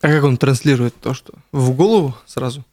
а 0.02 0.08
как 0.08 0.24
он 0.24 0.36
транслирует 0.36 0.94
то, 1.00 1.14
что? 1.14 1.32
В 1.52 1.70
голову 1.70 2.14
сразу? 2.26 2.64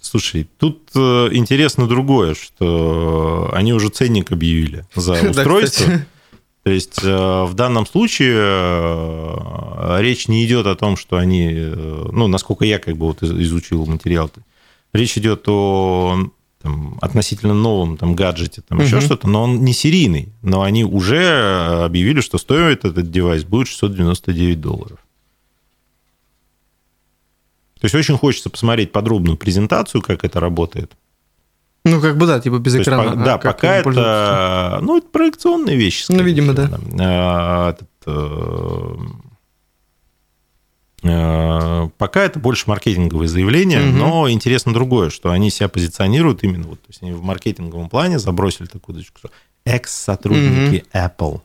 Слушай, 0.00 0.48
тут 0.58 0.90
э, 0.94 1.28
интересно 1.32 1.86
другое, 1.86 2.34
что 2.34 3.50
они 3.52 3.74
уже 3.74 3.90
ценник 3.90 4.32
объявили 4.32 4.86
за 4.94 5.12
устройство. 5.30 6.06
То 6.62 6.70
есть 6.70 7.02
э, 7.02 7.44
в 7.44 7.52
данном 7.52 7.86
случае 7.86 8.34
э, 8.36 9.96
речь 10.00 10.26
не 10.28 10.44
идет 10.46 10.66
о 10.66 10.74
том, 10.74 10.96
что 10.96 11.16
они, 11.16 11.50
ну, 11.52 12.28
насколько 12.28 12.64
я 12.64 12.78
как 12.78 12.96
бы 12.96 13.06
вот 13.06 13.22
изучил 13.22 13.84
материал, 13.84 14.30
речь 14.94 15.18
идет 15.18 15.46
о 15.48 16.30
там, 16.64 16.96
относительно 17.02 17.52
новом 17.52 17.98
там, 17.98 18.16
гаджете, 18.16 18.62
там 18.66 18.78
угу. 18.78 18.86
еще 18.86 19.02
что-то, 19.02 19.28
но 19.28 19.42
он 19.42 19.62
не 19.64 19.74
серийный. 19.74 20.32
Но 20.40 20.62
они 20.62 20.82
уже 20.82 21.84
объявили, 21.84 22.22
что 22.22 22.38
стоит 22.38 22.86
этот 22.86 23.10
девайс 23.10 23.44
будет 23.44 23.68
699 23.68 24.60
долларов. 24.62 24.98
То 27.80 27.84
есть 27.84 27.94
очень 27.94 28.16
хочется 28.16 28.48
посмотреть 28.48 28.92
подробную 28.92 29.36
презентацию, 29.36 30.00
как 30.00 30.24
это 30.24 30.40
работает. 30.40 30.92
Ну, 31.84 32.00
как 32.00 32.16
бы 32.16 32.26
да, 32.26 32.40
типа 32.40 32.58
без 32.58 32.76
экрана. 32.76 33.10
Есть, 33.10 33.24
да, 33.24 33.36
пока 33.36 33.76
это, 33.76 34.78
ну, 34.80 34.96
это 34.96 35.06
проекционные 35.08 35.76
вещи. 35.76 36.06
Ну, 36.08 36.22
видимо, 36.22 36.54
да. 36.54 36.70
А, 36.98 37.70
этот, 37.72 37.90
э, 38.06 38.10
э, 38.10 38.94
пока 41.04 42.22
это 42.22 42.38
больше 42.38 42.64
маркетинговые 42.66 43.28
заявления, 43.28 43.80
угу. 43.80 43.96
но 43.96 44.30
интересно 44.30 44.72
другое, 44.72 45.10
что 45.10 45.30
они 45.30 45.50
себя 45.50 45.68
позиционируют 45.68 46.42
именно 46.42 46.66
вот, 46.66 46.80
то 46.80 46.88
есть 46.88 47.02
они 47.02 47.12
в 47.12 47.22
маркетинговом 47.22 47.88
плане 47.88 48.18
забросили 48.18 48.66
такую 48.66 48.96
дочку, 48.96 49.18
что 49.18 49.30
экс-сотрудники 49.64 50.84
угу. 50.84 50.88
Apple 50.92 51.40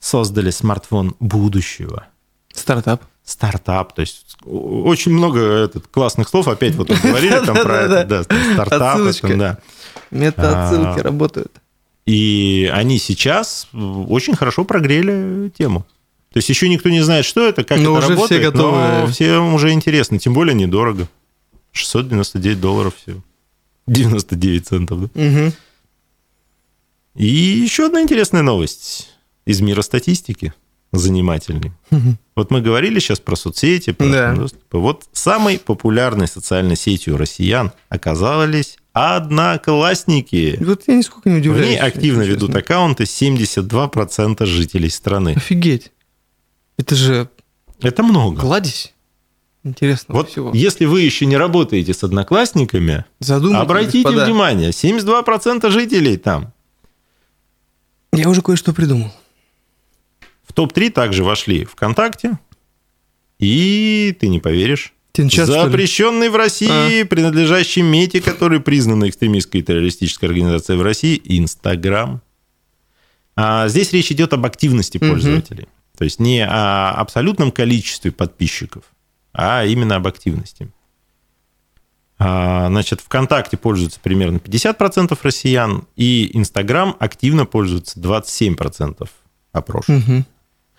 создали 0.00 0.50
смартфон 0.50 1.14
будущего. 1.20 2.06
Стартап 2.52 3.02
стартап, 3.30 3.94
то 3.94 4.00
есть 4.00 4.36
очень 4.44 5.12
много 5.12 5.40
этот, 5.40 5.86
классных 5.86 6.28
слов, 6.28 6.48
опять 6.48 6.74
вот 6.74 6.88
говорили 6.88 7.38
там 7.44 7.56
про 7.62 7.76
это, 7.76 8.04
да, 8.04 8.22
стартап, 8.24 8.98
да. 9.22 9.58
Мета-отсылки 10.10 11.00
а, 11.00 11.02
работают. 11.02 11.52
И 12.06 12.68
они 12.72 12.98
сейчас 12.98 13.68
очень 13.72 14.34
хорошо 14.34 14.64
прогрели 14.64 15.50
тему. 15.56 15.86
То 16.32 16.36
есть 16.36 16.48
еще 16.48 16.68
никто 16.68 16.88
не 16.88 17.00
знает, 17.00 17.24
что 17.24 17.46
это, 17.46 17.64
как 17.64 17.78
но 17.78 17.98
это 17.98 18.06
уже 18.06 18.08
работает, 18.14 18.40
все 18.40 18.50
готовы... 18.50 18.78
но 18.78 19.06
всем 19.08 19.54
уже 19.54 19.72
интересно, 19.72 20.18
тем 20.18 20.32
более 20.32 20.54
недорого. 20.54 21.08
699 21.72 22.60
долларов 22.60 22.94
всего. 22.96 23.22
99 23.86 24.66
центов, 24.66 25.00
да? 25.00 25.20
Угу. 25.20 25.52
И 27.16 27.26
еще 27.26 27.86
одна 27.86 28.02
интересная 28.02 28.42
новость 28.42 29.08
из 29.44 29.60
мира 29.60 29.82
статистики 29.82 30.54
занимательный. 30.92 31.72
Угу. 31.90 32.16
Вот 32.36 32.50
мы 32.50 32.60
говорили 32.60 32.98
сейчас 33.00 33.20
про 33.20 33.36
соцсети, 33.36 33.92
про 33.92 34.08
да. 34.08 34.34
доступы. 34.34 34.78
Вот 34.78 35.04
самой 35.12 35.58
популярной 35.58 36.28
социальной 36.28 36.76
сетью 36.76 37.16
россиян 37.16 37.72
оказались 37.88 38.76
одноклассники. 38.92 40.58
Вот 40.60 40.82
я 40.86 40.94
нисколько 40.94 41.28
не 41.30 41.38
удивляюсь. 41.38 41.70
Ней 41.70 41.78
активно 41.78 42.22
ведут 42.22 42.54
аккаунты 42.54 43.04
72% 43.04 44.46
жителей 44.46 44.90
страны. 44.90 45.34
Офигеть. 45.36 45.92
Это 46.80 46.94
же... 46.94 47.28
Это 47.82 48.02
много. 48.02 48.40
Кладезь. 48.40 48.94
Интересно. 49.62 50.14
Вот 50.14 50.30
всего. 50.30 50.50
если 50.54 50.86
вы 50.86 51.02
еще 51.02 51.26
не 51.26 51.36
работаете 51.36 51.92
с 51.92 52.02
одноклассниками, 52.02 53.04
обратите 53.20 54.04
господа. 54.04 54.24
внимание, 54.24 54.70
72% 54.70 55.70
жителей 55.70 56.16
там. 56.16 56.54
Я 58.14 58.30
уже 58.30 58.40
кое-что 58.40 58.72
придумал. 58.72 59.12
В 60.42 60.54
топ-3 60.54 60.90
также 60.90 61.22
вошли 61.22 61.66
ВКонтакте 61.66 62.38
и, 63.38 64.16
ты 64.18 64.28
не 64.28 64.38
поверишь, 64.38 64.94
Тинчат, 65.12 65.48
запрещенный 65.48 66.30
в 66.30 66.36
России, 66.36 67.02
а. 67.02 67.06
принадлежащий 67.06 67.82
МЕТе, 67.82 68.20
который 68.20 68.60
признан 68.60 69.06
экстремистской 69.08 69.60
террористической 69.62 70.28
организацией 70.28 70.78
в 70.78 70.82
России, 70.82 71.20
Инстаграм. 71.24 72.22
А 73.36 73.68
здесь 73.68 73.92
речь 73.92 74.10
идет 74.12 74.32
об 74.32 74.46
активности 74.46 74.98
пользователей. 74.98 75.64
Угу. 75.64 75.70
То 76.00 76.04
есть 76.04 76.18
не 76.18 76.42
о 76.42 76.92
абсолютном 76.92 77.52
количестве 77.52 78.10
подписчиков, 78.10 78.84
а 79.34 79.66
именно 79.66 79.96
об 79.96 80.06
активности. 80.06 80.70
А, 82.18 82.68
значит, 82.68 83.02
ВКонтакте 83.02 83.58
пользуются 83.58 84.00
примерно 84.00 84.38
50% 84.38 85.18
россиян, 85.22 85.86
и 85.96 86.30
Инстаграм 86.32 86.96
активно 86.98 87.44
пользуются 87.44 88.00
27% 88.00 89.10
опрошенных. 89.52 90.08
Угу. 90.08 90.24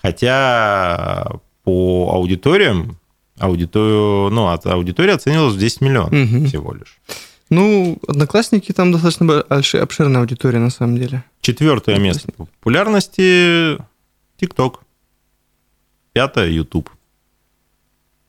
Хотя 0.02 1.28
по 1.64 2.14
аудиториям, 2.16 2.98
аудиторию, 3.38 4.32
ну, 4.32 4.48
аудитория 4.48 5.14
оценивалась 5.14 5.54
в 5.54 5.60
10 5.60 5.82
миллионов 5.82 6.14
угу. 6.14 6.48
всего 6.48 6.74
лишь. 6.74 7.00
Ну, 7.52 8.00
одноклассники 8.08 8.72
там 8.72 8.92
достаточно 8.92 9.44
большая, 9.48 9.84
обширная 9.84 10.22
аудитория 10.22 10.58
на 10.58 10.72
самом 10.72 10.98
деле. 10.98 11.24
Четвертое 11.42 12.00
место 12.00 12.32
по 12.32 12.46
популярности 12.46 13.78
ТикТок. 14.40 14.82
Пятое 16.13 16.50
YouTube. 16.50 16.89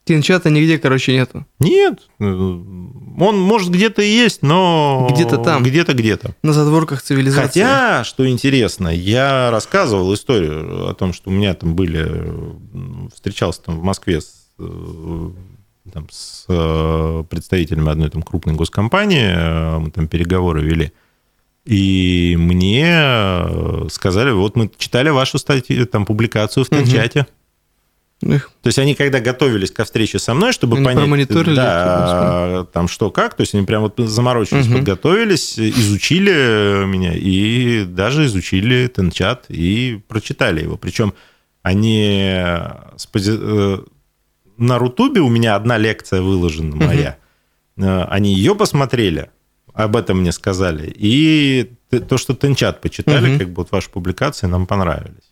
Тинчата 0.04 0.50
нигде, 0.50 0.78
короче, 0.78 1.12
нету. 1.12 1.46
Нет, 1.60 2.08
он 2.18 3.40
может 3.40 3.70
где-то 3.70 4.02
и 4.02 4.08
есть, 4.08 4.42
но 4.42 5.08
Где-то 5.12 5.38
там. 5.38 5.62
где-то 5.62 5.94
где-то. 5.94 6.34
На 6.42 6.52
задворках 6.52 7.02
цивилизации. 7.02 7.60
Хотя, 7.60 8.02
что 8.02 8.28
интересно, 8.28 8.88
я 8.88 9.50
рассказывал 9.52 10.12
историю 10.12 10.88
о 10.88 10.94
том, 10.94 11.12
что 11.12 11.30
у 11.30 11.32
меня 11.32 11.54
там 11.54 11.76
были, 11.76 12.32
встречался 13.14 13.62
там 13.62 13.78
в 13.78 13.84
Москве 13.84 14.20
с, 14.20 14.48
э, 14.58 15.30
там, 15.92 16.08
с 16.10 16.46
э, 16.48 17.24
представителями 17.30 17.90
одной 17.90 18.10
там 18.10 18.22
крупной 18.22 18.56
госкомпании, 18.56 19.22
э, 19.36 19.78
мы 19.78 19.92
там 19.92 20.08
переговоры 20.08 20.62
вели. 20.62 20.92
И 21.64 22.34
мне 22.36 23.88
сказали, 23.88 24.32
вот 24.32 24.56
мы 24.56 24.68
читали 24.76 25.10
вашу 25.10 25.38
статью, 25.38 25.86
там, 25.86 26.06
публикацию 26.06 26.64
в 26.64 26.68
Тенчате. 26.70 27.28
Их. 28.22 28.50
То 28.62 28.68
есть 28.68 28.78
они, 28.78 28.94
когда 28.94 29.18
готовились 29.20 29.70
ко 29.72 29.84
встрече 29.84 30.18
со 30.18 30.32
мной, 30.34 30.52
чтобы 30.52 30.76
Они 30.76 30.84
понять, 30.84 31.00
промониторили 31.04 31.56
да, 31.56 32.64
там 32.72 32.86
что 32.88 33.10
как, 33.10 33.34
то 33.34 33.40
есть 33.40 33.54
они 33.54 33.66
прям 33.66 33.82
вот 33.82 33.94
заморочились, 33.98 34.66
Мгм. 34.66 34.76
подготовились, 34.78 35.58
изучили 35.58 36.84
меня 36.86 37.14
и 37.14 37.84
даже 37.84 38.26
изучили 38.26 38.86
Тенчат 38.86 39.46
и 39.48 40.00
прочитали 40.08 40.62
его. 40.62 40.76
Причем 40.76 41.14
они 41.62 42.30
э, 42.32 43.78
на 44.58 44.78
Рутубе 44.78 45.20
у 45.20 45.28
меня 45.28 45.56
одна 45.56 45.78
лекция 45.78 46.22
выложена 46.22 46.76
моя. 46.76 47.16
Э, 47.76 48.04
Они 48.04 48.34
ее 48.34 48.54
посмотрели, 48.54 49.30
об 49.74 49.96
этом 49.96 50.20
мне 50.20 50.30
сказали, 50.32 50.92
и 50.94 51.72
то, 52.08 52.18
что 52.18 52.34
Тенчат 52.34 52.80
почитали, 52.80 53.30
Мгм. 53.30 53.38
как 53.38 53.48
бы 53.48 53.54
вот 53.56 53.72
ваши 53.72 53.90
публикации 53.90 54.46
нам 54.46 54.66
понравились 54.66 55.31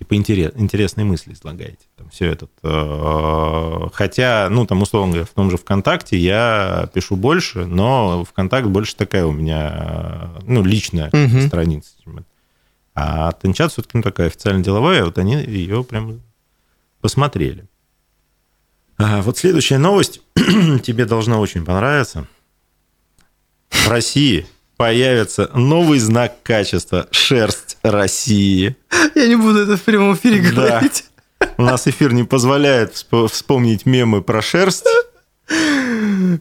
типа 0.00 0.14
интерес, 0.16 0.52
интересные 0.56 1.04
мысли 1.04 1.32
излагаете. 1.34 1.86
Там 1.96 2.08
все 2.10 2.26
это. 2.32 2.48
э, 2.64 3.88
Хотя, 3.92 4.48
ну, 4.50 4.66
там, 4.66 4.82
условно 4.82 5.12
говоря, 5.12 5.26
в 5.26 5.34
том 5.34 5.50
же 5.50 5.56
ВКонтакте 5.58 6.16
я 6.16 6.88
пишу 6.92 7.14
больше, 7.16 7.66
но 7.66 8.24
ВКонтакт 8.24 8.66
больше 8.66 8.96
такая 8.96 9.26
у 9.26 9.32
меня, 9.32 10.32
э, 10.38 10.40
ну, 10.46 10.64
личная 10.64 11.10
Мгм. 11.12 11.46
страница. 11.46 11.90
А 12.94 13.30
Тенчат 13.32 13.70
все-таки 13.72 13.96
ну, 13.98 14.02
такая 14.02 14.26
официально 14.26 14.64
деловая, 14.64 15.04
вот 15.04 15.16
они 15.18 15.34
ее 15.34 15.84
прям 15.84 16.20
посмотрели. 17.00 17.66
А, 18.98 19.22
вот 19.22 19.38
следующая 19.38 19.78
новость 19.78 20.20
тебе 20.82 21.04
должна 21.06 21.38
очень 21.38 21.64
понравиться. 21.64 22.26
В 23.70 23.88
России 23.88 24.46
появится 24.76 25.50
новый 25.54 25.98
знак 26.00 26.42
качества 26.42 27.06
«Шерсть 27.10 27.69
России». 27.82 28.76
Я 29.14 29.26
не 29.28 29.36
буду 29.36 29.60
это 29.60 29.76
в 29.76 29.82
прямом 29.82 30.14
эфире 30.14 30.40
Да. 30.42 30.50
говорить. 30.50 31.04
У 31.56 31.62
нас 31.62 31.86
эфир 31.86 32.12
не 32.12 32.24
позволяет 32.24 32.92
всп- 32.94 33.28
вспомнить 33.28 33.86
мемы 33.86 34.22
про 34.22 34.42
шерсть. 34.42 34.86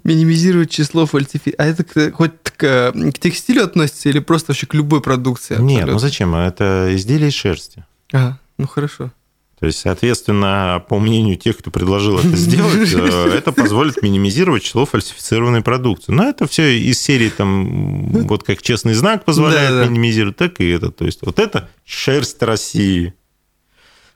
Минимизировать 0.04 0.70
число 0.70 1.06
фальсифи... 1.06 1.54
А 1.58 1.66
это 1.66 2.12
хоть 2.12 2.32
к, 2.58 2.92
к 2.92 3.20
текстилю 3.20 3.64
относится 3.64 4.10
или 4.10 4.20
просто 4.20 4.52
вообще 4.52 4.68
к 4.68 4.74
любой 4.74 5.02
продукции? 5.02 5.54
Нет, 5.56 5.62
ну 5.62 5.74
абсолютно? 5.76 6.00
зачем? 6.00 6.36
Это 6.36 6.90
изделие 6.94 7.30
из 7.30 7.34
шерсти. 7.34 7.86
Ага, 8.12 8.40
ну 8.58 8.68
хорошо. 8.68 9.12
То 9.60 9.66
есть, 9.66 9.80
соответственно, 9.80 10.84
по 10.88 11.00
мнению 11.00 11.36
тех, 11.36 11.58
кто 11.58 11.70
предложил 11.70 12.18
это 12.18 12.30
сделать, 12.38 12.94
э, 12.94 13.34
это 13.36 13.52
позволит 13.52 14.02
минимизировать 14.02 14.64
число 14.64 14.86
фальсифицированной 14.86 15.62
продукции. 15.62 16.14
Но 16.14 16.30
это 16.30 16.48
все 16.48 16.80
из 16.80 17.02
серии 17.02 17.30
там, 17.30 18.08
вот 18.28 18.44
как 18.44 18.62
честный 18.62 18.94
знак 18.94 19.26
позволяет 19.26 19.72
Да-да. 19.72 19.90
минимизировать, 19.90 20.38
так 20.38 20.62
и 20.62 20.70
это. 20.70 20.92
То 20.92 21.06
есть, 21.06 21.20
вот 21.24 21.40
это 21.40 21.70
шерсть 21.84 22.42
России. 22.42 23.14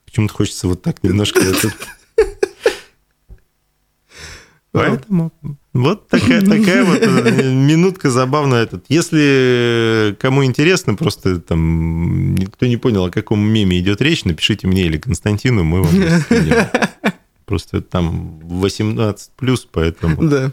Почему-то 0.05 0.33
хочется 0.33 0.67
вот 0.67 0.81
так 0.81 1.03
немножко. 1.03 1.41
Поэтому 4.73 5.31
вот 5.71 6.07
такая, 6.07 6.41
такая 6.41 6.83
вот 6.83 6.99
э, 6.99 7.53
минутка 7.53 8.09
забавная. 8.09 8.63
Этот. 8.63 8.85
Если 8.89 10.17
кому 10.19 10.43
интересно, 10.43 10.95
просто 10.95 11.39
там 11.39 12.33
никто 12.35 12.65
не 12.65 12.77
понял, 12.77 13.05
о 13.05 13.11
каком 13.11 13.39
меме 13.39 13.79
идет 13.79 14.01
речь, 14.01 14.25
напишите 14.25 14.67
мне 14.67 14.85
или 14.85 14.97
Константину, 14.97 15.63
мы 15.63 15.83
вам. 15.83 16.23
Просто 17.45 17.81
там 17.81 18.39
18 18.39 19.31
плюс, 19.35 19.67
поэтому. 19.71 20.27
Да. 20.27 20.51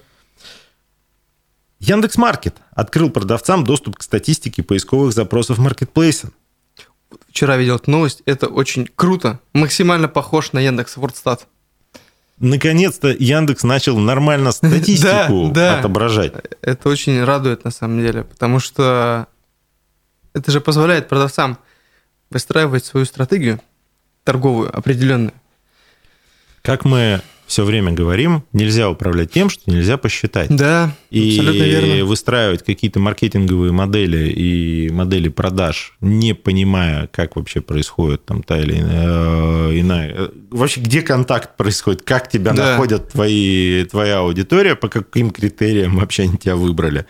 Яндекс.Маркет 1.78 2.56
открыл 2.72 3.08
продавцам 3.08 3.64
доступ 3.64 3.96
к 3.96 4.02
статистике 4.02 4.62
поисковых 4.62 5.14
запросов 5.14 5.56
маркетплейса. 5.56 6.30
Вчера 7.30 7.56
видел 7.56 7.76
эту 7.76 7.90
новость. 7.90 8.22
Это 8.26 8.48
очень 8.48 8.86
круто. 8.94 9.40
Максимально 9.54 10.08
похож 10.08 10.52
на 10.52 10.58
Яндекс 10.58 10.98
Вордстат. 10.98 11.46
Наконец-то 12.40 13.08
Яндекс 13.08 13.62
начал 13.64 13.98
нормально 13.98 14.50
статистику 14.52 15.50
Да, 15.52 15.74
да. 15.74 15.78
отображать. 15.78 16.32
Это 16.62 16.88
очень 16.88 17.22
радует 17.22 17.64
на 17.64 17.70
самом 17.70 18.00
деле, 18.00 18.24
потому 18.24 18.58
что 18.58 19.26
это 20.32 20.50
же 20.50 20.60
позволяет 20.60 21.08
продавцам 21.08 21.58
выстраивать 22.30 22.84
свою 22.84 23.04
стратегию 23.06 23.60
торговую 24.24 24.74
определенную. 24.76 25.32
Как 26.62 26.84
мы 26.84 27.20
все 27.50 27.64
время 27.64 27.90
говорим, 27.90 28.44
нельзя 28.52 28.88
управлять 28.88 29.32
тем, 29.32 29.50
что 29.50 29.68
нельзя 29.68 29.96
посчитать. 29.96 30.54
Да, 30.54 30.94
абсолютно 31.10 31.62
и 31.64 31.68
верно. 31.70 32.04
выстраивать 32.04 32.62
какие-то 32.64 33.00
маркетинговые 33.00 33.72
модели 33.72 34.28
и 34.30 34.88
модели 34.90 35.28
продаж, 35.28 35.96
не 36.00 36.32
понимая, 36.32 37.08
как 37.08 37.34
вообще 37.34 37.60
происходит 37.60 38.24
там 38.24 38.44
та 38.44 38.56
или 38.60 38.78
иная, 38.78 40.10
э, 40.10 40.14
э, 40.16 40.28
вообще 40.52 40.80
где 40.80 41.02
контакт 41.02 41.56
происходит, 41.56 42.02
как 42.02 42.30
тебя 42.30 42.52
Да. 42.52 42.70
находят 42.72 43.08
твои, 43.10 43.84
твоя 43.84 44.18
аудитория, 44.20 44.76
по 44.76 44.86
каким 44.88 45.32
критериям 45.32 45.96
вообще 45.96 46.22
они 46.22 46.36
тебя 46.38 46.54
выбрали. 46.54 47.06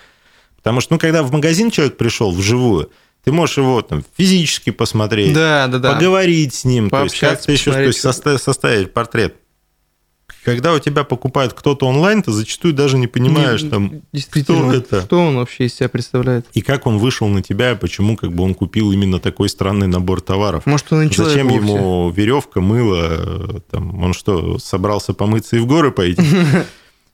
Потому 0.57 0.81
что, 0.81 0.95
ну, 0.95 0.99
когда 0.99 1.23
в 1.23 1.31
магазин 1.33 1.71
человек 1.71 1.99
пришел 1.99 2.33
вживую, 2.33 2.91
ты 3.25 3.31
можешь 3.33 3.59
его 3.59 3.83
там 3.83 4.03
физически 4.17 4.71
посмотреть, 4.71 5.35
Да, 5.35 5.67
да, 5.67 5.79
да. 5.81 5.93
поговорить 5.93 6.55
с 6.55 6.65
ним, 6.65 6.89
то 6.89 7.03
есть 7.03 7.21
Пообщаться, 7.21 7.37
как-то 7.49 7.53
еще 7.53 7.73
то 7.73 7.83
есть, 7.83 8.01
составить 8.01 8.95
портрет. 8.95 9.35
Когда 10.45 10.73
у 10.73 10.79
тебя 10.79 11.05
покупает 11.05 11.53
кто-то 11.53 11.87
онлайн, 11.87 12.23
ты 12.23 12.33
зачастую 12.33 12.73
даже 12.73 12.97
не 12.97 13.07
понимаешь, 13.07 13.63
Не- 13.63 13.69
там, 13.71 14.03
кто 14.31 14.73
это? 14.73 15.03
что 15.03 15.19
он 15.21 15.37
вообще 15.37 15.67
из 15.67 15.75
себя 15.75 15.89
представляет. 15.89 16.47
и 16.55 16.63
как 16.63 16.87
он 16.87 16.99
вышел 16.99 17.29
на 17.29 17.43
тебя, 17.43 17.73
и 17.73 17.77
почему 17.77 18.17
как 18.17 18.33
бы 18.33 18.43
он 18.45 18.55
купил 18.55 18.91
именно 18.93 19.19
такой 19.21 19.49
странный 19.49 19.87
набор 19.87 20.21
товаров. 20.21 20.65
Может, 20.67 20.93
он 20.93 21.11
человек 21.11 21.35
Зачем 21.35 21.49
вовсе. 21.49 21.75
ему 21.75 22.11
веревка, 22.11 22.61
мыло? 22.61 23.61
Там, 23.71 24.03
он 24.03 24.15
что, 24.15 24.59
собрался 24.59 25.13
помыться 25.13 25.57
и 25.57 25.59
в 25.61 25.67
горы 25.67 25.91
пойти? 25.91 26.23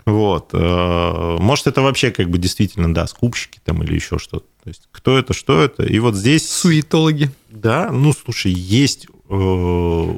Вот. 0.06 0.50
э, 0.52 1.36
Может, 1.40 1.66
это 1.66 1.82
вообще 1.82 2.12
как 2.12 2.30
бы 2.30 2.38
действительно, 2.38 2.94
да, 2.94 3.08
скупщики 3.08 3.58
там 3.64 3.82
или 3.82 3.94
еще 3.96 4.18
что-то. 4.20 4.46
То 4.62 4.68
есть, 4.68 4.82
кто 4.92 5.18
это, 5.18 5.34
что 5.34 5.60
это? 5.60 5.82
И 5.82 5.98
вот 5.98 6.14
здесь... 6.14 6.48
Суетологи. 6.48 7.30
Да, 7.50 7.90
ну, 7.90 8.12
слушай, 8.12 8.52
есть 8.52 9.08
э, 9.28 10.16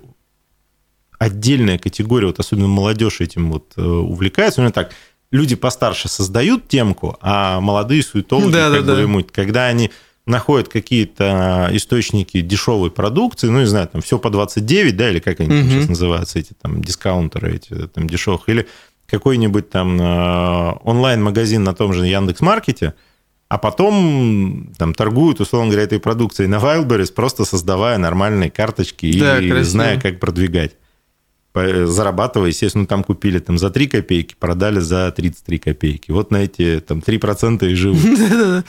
отдельная 1.18 1.78
категория, 1.78 2.26
вот 2.28 2.38
особенно 2.40 2.68
молодежь 2.68 3.20
этим 3.20 3.50
вот 3.52 3.72
э, 3.76 3.82
увлекается. 3.82 4.60
У 4.60 4.64
меня 4.64 4.72
так, 4.72 4.92
люди 5.30 5.56
постарше 5.56 6.08
создают 6.08 6.68
темку, 6.68 7.16
а 7.20 7.60
молодые 7.60 8.02
суетологи, 8.02 8.52
Да, 8.52 8.70
как 8.70 8.84
да, 8.86 8.94
бы 9.06 9.22
да. 9.22 9.28
когда 9.32 9.66
они 9.66 9.90
находят 10.26 10.68
какие-то 10.68 11.70
источники 11.72 12.40
дешевой 12.42 12.90
продукции, 12.90 13.48
ну, 13.48 13.60
не 13.60 13.66
знаю, 13.66 13.88
там 13.88 14.02
все 14.02 14.18
по 14.18 14.30
29, 14.30 14.96
да, 14.96 15.10
или 15.10 15.18
как 15.18 15.40
они 15.40 15.48
там 15.48 15.58
Мгм. 15.60 15.70
сейчас 15.70 15.88
называются, 15.88 16.38
эти 16.38 16.52
там 16.60 16.82
дискаунтеры, 16.82 17.56
эти 17.56 17.74
там 17.88 18.08
дешевых, 18.08 18.42
или 18.48 18.68
какой-нибудь 19.06 19.70
там 19.70 19.98
э, 20.00 20.72
онлайн-магазин 20.84 21.64
на 21.64 21.74
том 21.74 21.94
же 21.94 22.06
Яндекс.Маркете, 22.06 22.92
а 23.48 23.56
потом 23.56 24.74
там 24.76 24.92
торгуют, 24.92 25.40
условно 25.40 25.68
говоря, 25.70 25.84
этой 25.84 25.98
продукцией 25.98 26.48
на 26.48 26.56
Wildberries, 26.56 27.12
просто 27.14 27.46
создавая 27.46 27.96
нормальные 27.96 28.50
карточки 28.50 29.18
Да, 29.18 29.38
и 29.38 29.48
красиво. 29.48 29.64
зная, 29.64 29.98
как 30.00 30.20
продвигать. 30.20 30.72
По- 31.52 31.86
Зарабатывая, 31.86 32.48
естественно, 32.48 32.86
там 32.86 33.02
купили 33.04 33.38
там 33.38 33.58
за 33.58 33.70
3 33.70 33.86
копейки, 33.88 34.34
продали 34.38 34.80
за 34.80 35.10
33 35.12 35.58
копейки. 35.58 36.10
Вот 36.10 36.30
на 36.30 36.38
эти 36.44 36.80
там 36.80 36.98
3% 36.98 37.66
и 37.68 37.74
живут. 37.74 38.00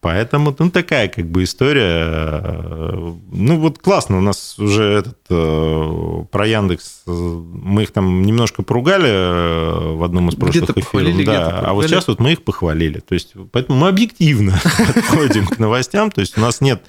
Поэтому, 0.00 0.54
ну, 0.56 0.70
такая 0.70 1.08
как 1.08 1.26
бы 1.28 1.42
история. 1.42 2.04
Э, 2.06 3.12
Ну, 3.32 3.58
вот 3.58 3.78
классно, 3.80 4.18
у 4.18 4.20
нас 4.20 4.56
уже 4.56 4.84
этот 4.84 5.18
э, 5.28 6.24
про 6.30 6.46
Яндекс, 6.46 7.02
э, 7.08 7.10
мы 7.10 7.82
их 7.82 7.90
там 7.90 8.22
немножко 8.22 8.62
поругали 8.62 9.08
э, 9.10 9.94
в 9.96 10.04
одном 10.04 10.28
из 10.28 10.34
прошлых 10.36 10.64
эфиров. 10.78 10.92
Да, 11.26 11.60
а 11.66 11.72
вот 11.74 11.82
сейчас 11.90 12.06
вот 12.06 12.20
мы 12.20 12.30
их 12.32 12.44
похвалили. 12.44 13.00
То 13.00 13.14
есть, 13.14 13.34
поэтому 13.50 13.80
мы 13.80 13.88
объективно 13.88 14.60
подходим 14.94 15.48
к 15.48 15.58
новостям. 15.58 16.12
То 16.12 16.20
есть, 16.20 16.38
у 16.38 16.40
нас 16.40 16.60
нет 16.60 16.80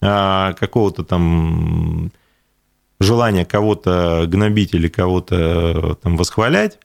а, 0.00 0.52
какого-то 0.54 1.04
там 1.04 2.10
желания 3.00 3.44
кого-то 3.44 4.24
гнобить 4.26 4.74
или 4.74 4.88
кого-то 4.88 5.36
э, 5.36 5.94
там 6.02 6.16
восхвалять. 6.16 6.78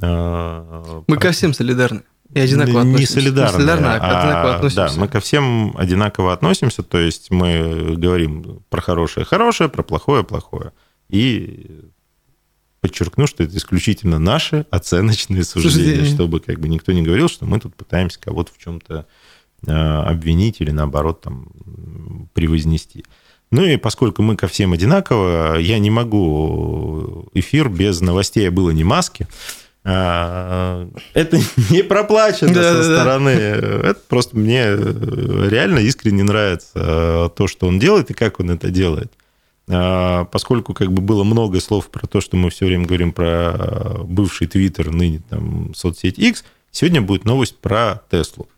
Э, 0.00 1.02
Мы 1.06 1.16
ко 1.16 1.32
всем 1.32 1.52
солидарны. 1.54 2.02
И 2.32 2.40
одинаково 2.40 2.82
не 2.82 2.92
относимся. 2.94 3.12
солидарные, 3.12 3.52
Не 3.52 3.58
солидарно, 3.58 3.94
а 3.94 3.96
одинаково 3.96 4.52
а, 4.52 4.56
относимся. 4.56 4.76
Да, 4.94 5.00
мы 5.00 5.08
ко 5.08 5.20
всем 5.20 5.76
одинаково 5.76 6.32
относимся, 6.32 6.82
то 6.82 6.98
есть 6.98 7.30
мы 7.30 7.94
говорим 7.96 8.62
про 8.70 8.80
хорошее 8.80 9.26
хорошее, 9.26 9.68
про 9.68 9.82
плохое 9.82 10.24
плохое. 10.24 10.72
И 11.10 11.90
подчеркну, 12.80 13.26
что 13.26 13.44
это 13.44 13.54
исключительно 13.56 14.18
наши 14.18 14.66
оценочные 14.70 15.44
суждения, 15.44 15.96
Суждения. 15.96 16.14
чтобы 16.14 16.40
как 16.40 16.58
бы 16.58 16.68
никто 16.68 16.92
не 16.92 17.02
говорил, 17.02 17.28
что 17.28 17.44
мы 17.44 17.60
тут 17.60 17.76
пытаемся 17.76 18.18
кого-то 18.18 18.50
в 18.52 18.58
чем-то 18.58 19.06
обвинить 19.66 20.60
или 20.60 20.70
наоборот 20.72 21.20
там 21.20 21.46
превознести. 22.32 23.04
Ну 23.52 23.64
и 23.64 23.76
поскольку 23.76 24.22
мы 24.22 24.34
ко 24.34 24.48
всем 24.48 24.72
одинаково, 24.72 25.58
я 25.58 25.78
не 25.78 25.90
могу 25.90 27.28
эфир 27.34 27.68
без 27.68 28.00
новостей, 28.00 28.48
а 28.48 28.50
было 28.50 28.70
не 28.70 28.82
маски. 28.82 29.28
А, 29.84 30.88
Это 31.12 31.38
не 31.70 31.82
проплачено 31.84 32.54
Да, 32.54 32.62
со 32.62 32.82
да, 32.82 32.88
да. 32.88 33.00
стороны. 33.00 33.28
Это 33.28 34.00
просто 34.08 34.36
мне 34.36 34.62
реально 34.64 35.80
искренне 35.80 36.24
нравится 36.24 36.70
э, 36.74 37.28
то, 37.36 37.46
что 37.46 37.66
он 37.66 37.78
делает 37.78 38.10
и 38.10 38.14
как 38.14 38.40
он 38.40 38.50
это 38.50 38.70
делает. 38.70 39.12
А, 39.68 40.24
Поскольку 40.24 40.72
как 40.72 40.90
бы 40.90 41.02
было 41.02 41.22
много 41.22 41.60
слов 41.60 41.88
про 41.90 42.06
то, 42.06 42.22
что 42.22 42.36
мы 42.38 42.48
все 42.48 42.64
время 42.64 42.86
говорим 42.86 43.12
про 43.12 44.00
бывший 44.04 44.46
Твиттер, 44.46 44.92
ныне 44.92 45.20
там 45.28 45.74
соцсеть 45.74 46.18
X, 46.18 46.42
сегодня 46.70 47.02
будет 47.02 47.26
новость 47.26 47.58
про 47.58 48.00
Теслу. 48.10 48.48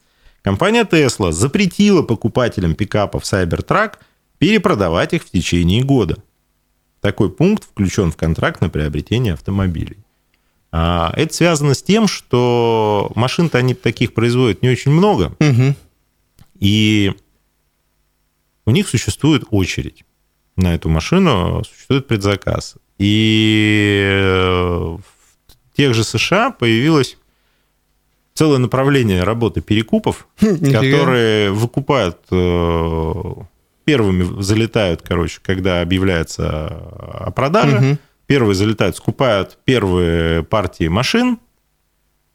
Компания 0.43 0.85
Tesla 0.85 1.33
запретила 1.33 2.03
покупателям 2.03 2.75
пикапов 2.77 3.25
Cybertruck 3.25 3.95
перепродавать 4.39 5.12
их 5.14 5.22
в 5.24 5.30
течение 5.30 5.82
года. 5.82 6.18
Такой 7.01 7.30
пункт 7.30 7.64
включен 7.64 8.11
в 8.11 8.16
контракт 8.16 8.61
на 8.61 8.68
приобретение 8.70 9.35
автомобилей. 9.35 9.99
А, 10.72 11.12
Это 11.16 11.32
связано 11.35 11.74
с 11.74 11.82
тем, 11.82 12.09
что 12.09 13.12
машин-то 13.14 13.59
они 13.59 13.74
таких 13.74 14.12
производят 14.14 14.62
не 14.62 14.68
очень 14.70 14.91
много, 14.91 15.35
Мгм. 15.39 15.76
и 16.59 17.12
у 18.66 18.70
них 18.70 18.89
существует 18.89 19.45
очередь 19.51 20.05
на 20.57 20.74
эту 20.74 20.89
машину, 20.89 21.62
существует 21.64 22.07
предзаказ. 22.07 22.76
И 22.99 24.03
э, 24.09 24.97
в 24.97 25.76
тех 25.76 25.95
же 25.95 26.05
США 26.05 26.51
появилось 26.51 27.18
целое 28.35 28.59
направление 28.59 29.22
работы 29.24 29.61
перекупов, 29.61 30.26
которые 30.39 31.51
выкупают 31.53 32.18
э, 32.30 33.22
первыми 33.85 34.41
залетают, 34.43 35.03
короче, 35.03 35.41
когда 35.43 35.80
объявляется 35.80 36.68
о 37.26 37.30
продаже. 37.35 37.76
Мгм. 37.80 37.99
Первые 38.26 38.55
залетают, 38.55 38.97
скупают 38.97 39.59
первые 39.64 40.43
партии 40.45 40.89
машин, 40.89 41.39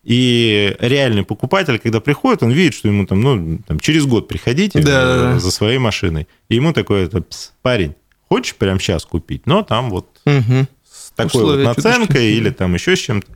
и 0.04 0.76
реальный 0.80 1.24
покупатель, 1.24 1.78
когда 1.80 2.00
приходит, 2.00 2.42
он 2.44 2.52
видит, 2.52 2.74
что 2.74 2.88
ему 2.88 3.06
там, 3.06 3.22
ну, 3.22 3.60
там 3.68 3.80
через 3.80 4.06
год 4.06 4.28
приходите 4.28 4.80
э, 4.86 5.40
за 5.40 5.52
своей 5.52 5.78
машиной. 5.78 6.28
И 6.48 6.56
ему 6.56 6.72
такой, 6.74 7.04
это, 7.06 7.22
«Пс, 7.22 7.52
парень, 7.62 7.96
хочешь 8.30 8.56
прямо 8.56 8.80
сейчас 8.80 9.04
купить? 9.06 9.46
Но 9.46 9.62
там 9.62 9.90
вот 9.90 10.08
Мгм. 10.26 10.68
с 10.90 11.12
такой 11.12 11.42
Условия 11.42 11.66
вот 11.68 11.78
наценкой 11.78 12.06
чуточку. 12.08 12.20
или 12.20 12.50
там 12.50 12.74
еще 12.76 12.96
с 12.96 13.00
чем-то. 13.00 13.28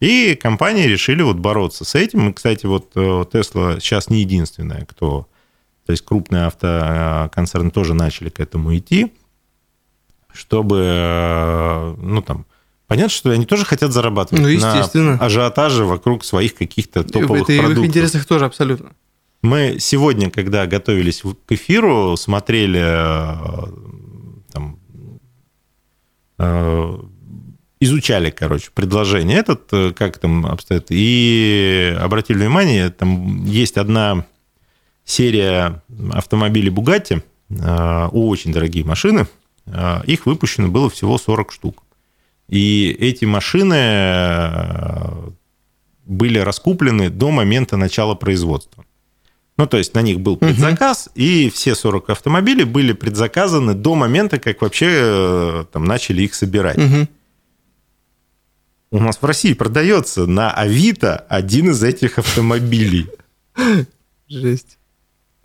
И 0.00 0.34
компании 0.40 0.86
решили 0.86 1.22
вот 1.22 1.36
бороться 1.36 1.84
с 1.84 1.94
этим. 1.94 2.30
И, 2.30 2.32
кстати, 2.32 2.66
вот 2.66 2.92
э, 2.94 3.00
Tesla 3.32 3.78
сейчас 3.80 4.08
не 4.08 4.20
единственная, 4.20 4.84
кто... 4.86 5.28
То 5.86 5.92
есть 5.92 6.04
крупные 6.04 6.46
автоконцерны 6.46 7.70
тоже 7.70 7.94
начали 7.94 8.28
к 8.28 8.40
этому 8.40 8.76
идти, 8.76 9.12
чтобы, 10.32 10.82
э, 10.84 11.94
ну 11.98 12.20
там, 12.22 12.44
понятно, 12.88 13.10
что 13.10 13.30
они 13.30 13.46
тоже 13.46 13.64
хотят 13.64 13.92
зарабатывать 13.92 14.42
Ну, 14.42 14.48
естественно. 14.48 15.16
на 15.16 15.24
ажиотаже 15.24 15.84
вокруг 15.84 16.24
своих 16.24 16.54
каких-то 16.54 17.04
топовых 17.04 17.42
Это 17.42 17.52
и 17.52 17.56
в 17.56 17.58
их 17.58 17.64
продуктов. 17.66 17.84
интересах 17.86 18.24
тоже 18.26 18.44
абсолютно. 18.46 18.90
Мы 19.42 19.76
сегодня, 19.78 20.28
когда 20.30 20.66
готовились 20.66 21.22
к 21.22 21.52
эфиру, 21.52 22.16
смотрели 22.16 22.82
э, 22.82 23.70
там, 24.52 24.78
э, 26.38 26.98
изучали, 27.78 28.30
короче, 28.30 28.70
предложение 28.74 29.38
этот, 29.38 29.72
э, 29.72 29.92
как 29.92 30.18
там 30.18 30.46
обстоит, 30.46 30.86
и 30.90 31.96
обратили 32.00 32.38
внимание, 32.38 32.90
там 32.90 33.44
есть 33.44 33.76
одна 33.76 34.24
серия 35.06 35.82
автомобилей 36.12 36.70
Bugatti, 36.70 37.22
э, 37.48 38.08
очень 38.08 38.52
дорогие 38.52 38.84
машины, 38.84 39.26
э, 39.66 40.00
их 40.04 40.26
выпущено 40.26 40.68
было 40.68 40.90
всего 40.90 41.16
40 41.16 41.52
штук. 41.52 41.82
И 42.48 42.94
эти 43.00 43.24
машины 43.24 43.74
э, 43.74 45.30
были 46.04 46.38
раскуплены 46.38 47.08
до 47.08 47.30
момента 47.30 47.76
начала 47.76 48.14
производства. 48.14 48.84
Ну, 49.56 49.66
то 49.66 49.78
есть 49.78 49.94
на 49.94 50.02
них 50.02 50.20
был 50.20 50.36
предзаказ, 50.36 51.08
и 51.14 51.48
все 51.48 51.74
40 51.74 52.10
автомобилей 52.10 52.64
были 52.64 52.92
предзаказаны 52.92 53.72
до 53.72 53.94
момента, 53.94 54.38
как 54.38 54.60
вообще 54.60 55.66
там 55.72 55.86
начали 55.86 56.22
их 56.22 56.34
собирать. 56.34 56.76
Мгм. 56.76 57.08
У 58.90 59.00
нас 59.00 59.16
в 59.16 59.24
России 59.24 59.54
продается 59.54 60.26
на 60.26 60.52
Авито 60.52 61.16
один 61.16 61.70
из 61.70 61.82
этих 61.82 62.18
автомобилей. 62.18 63.08
Жесть. 64.28 64.75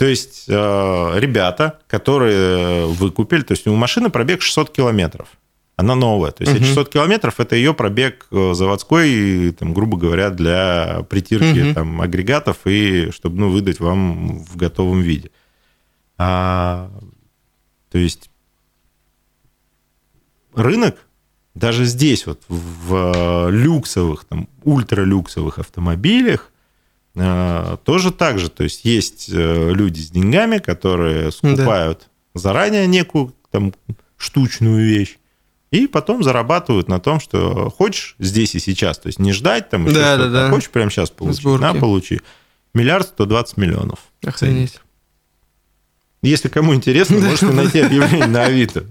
То 0.02 0.08
есть 0.08 0.46
э, 0.48 1.20
ребята, 1.20 1.80
которые 1.88 2.88
выкупили, 2.88 3.42
то 3.42 3.52
есть 3.52 3.68
у 3.68 3.76
машины 3.76 4.10
пробег 4.10 4.42
600 4.42 4.72
километров. 4.72 5.28
Она 5.76 5.94
новая. 5.94 6.32
То 6.32 6.42
есть 6.44 6.56
Мгм. 6.56 6.64
600 6.66 6.90
километров– 6.90 7.36
это 7.40 7.56
ее 7.56 7.76
пробег 7.76 8.26
э, 8.32 8.54
заводской, 8.56 9.52
там, 9.52 9.76
грубо 9.76 9.98
говоря, 9.98 10.32
для 10.32 11.06
притирки 11.08 11.60
Мгм. 11.60 11.76
там, 11.76 12.02
агрегатов 12.02 12.66
и 12.66 13.12
чтобы 13.12 13.42
ну, 13.42 13.52
выдать 13.52 13.80
вам 13.80 14.40
в 14.44 14.58
готовом 14.58 15.02
виде. 15.02 15.30
А, 16.18 16.90
то 17.92 18.00
есть 18.00 18.32
рынок 20.56 20.98
даже 21.54 21.86
здесь 21.86 22.26
вот 22.26 22.42
в 22.48 22.96
э, 22.96 23.52
люксовых, 23.52 24.26
там, 24.26 24.50
ультралюксовых 24.64 25.60
автомобилях 25.60 26.48
э, 26.48 26.51
тоже 27.14 28.12
так 28.12 28.40
же. 28.40 28.50
То 28.50 28.64
есть 28.64 28.86
есть 28.86 29.30
э, 29.32 29.72
люди 29.74 30.00
с 30.00 30.10
деньгами, 30.12 30.60
которые 30.60 31.32
скупают 31.32 32.08
заранее 32.34 32.88
некую 32.88 33.34
там 33.52 33.74
штучную 34.18 34.86
вещь, 34.86 35.18
и 35.72 35.88
потом 35.88 36.24
зарабатывают 36.24 36.88
на 36.88 37.00
том, 37.00 37.20
что 37.20 37.70
хочешь 37.70 38.16
здесь 38.20 38.56
и 38.56 38.60
сейчас, 38.60 39.00
то 39.00 39.08
есть 39.08 39.20
не 39.20 39.32
ждать 39.34 39.70
там 39.70 39.86
еще 39.86 39.96
Да, 39.96 40.18
да, 40.18 40.30
да. 40.30 40.50
хочешь 40.50 40.70
прямо 40.70 40.92
сейчас 40.92 41.10
получить, 41.10 41.42
Сборки. 41.42 41.62
на, 41.62 41.74
получи. 41.74 42.22
Миллиард 42.74 43.08
120 43.08 43.58
миллионов. 43.58 44.00
Охренеть. 44.26 44.80
Если 46.22 46.50
кому 46.50 46.76
интересно, 46.76 47.20
можете 47.20 47.48
найти 47.48 47.80
объявление 47.80 48.28
на 48.28 48.44
Авито. 48.46 48.86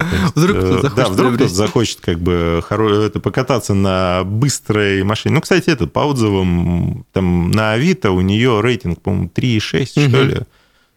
Есть, 0.00 0.34
Вдруг 0.36 0.56
кто-то 0.58 0.78
э, 0.78 0.80
захочет 0.82 0.94
Да, 0.96 1.04
вдруг 1.04 1.14
кто-то 1.14 1.28
приобрести. 1.36 1.56
захочет 1.56 2.00
как 2.00 2.18
бы 2.20 2.62
это, 2.70 3.20
покататься 3.20 3.74
на 3.74 4.24
быстрой 4.24 5.02
машине. 5.04 5.34
Ну, 5.36 5.40
кстати, 5.40 5.70
этот 5.70 5.92
по 5.92 6.00
отзывам, 6.00 7.06
там 7.12 7.50
на 7.52 7.72
Авито 7.72 8.10
у 8.10 8.20
нее 8.20 8.60
рейтинг, 8.60 9.00
по-моему, 9.00 9.30
3,6, 9.32 9.90
что 9.92 10.00
Мгм. 10.08 10.28
ли. 10.28 10.34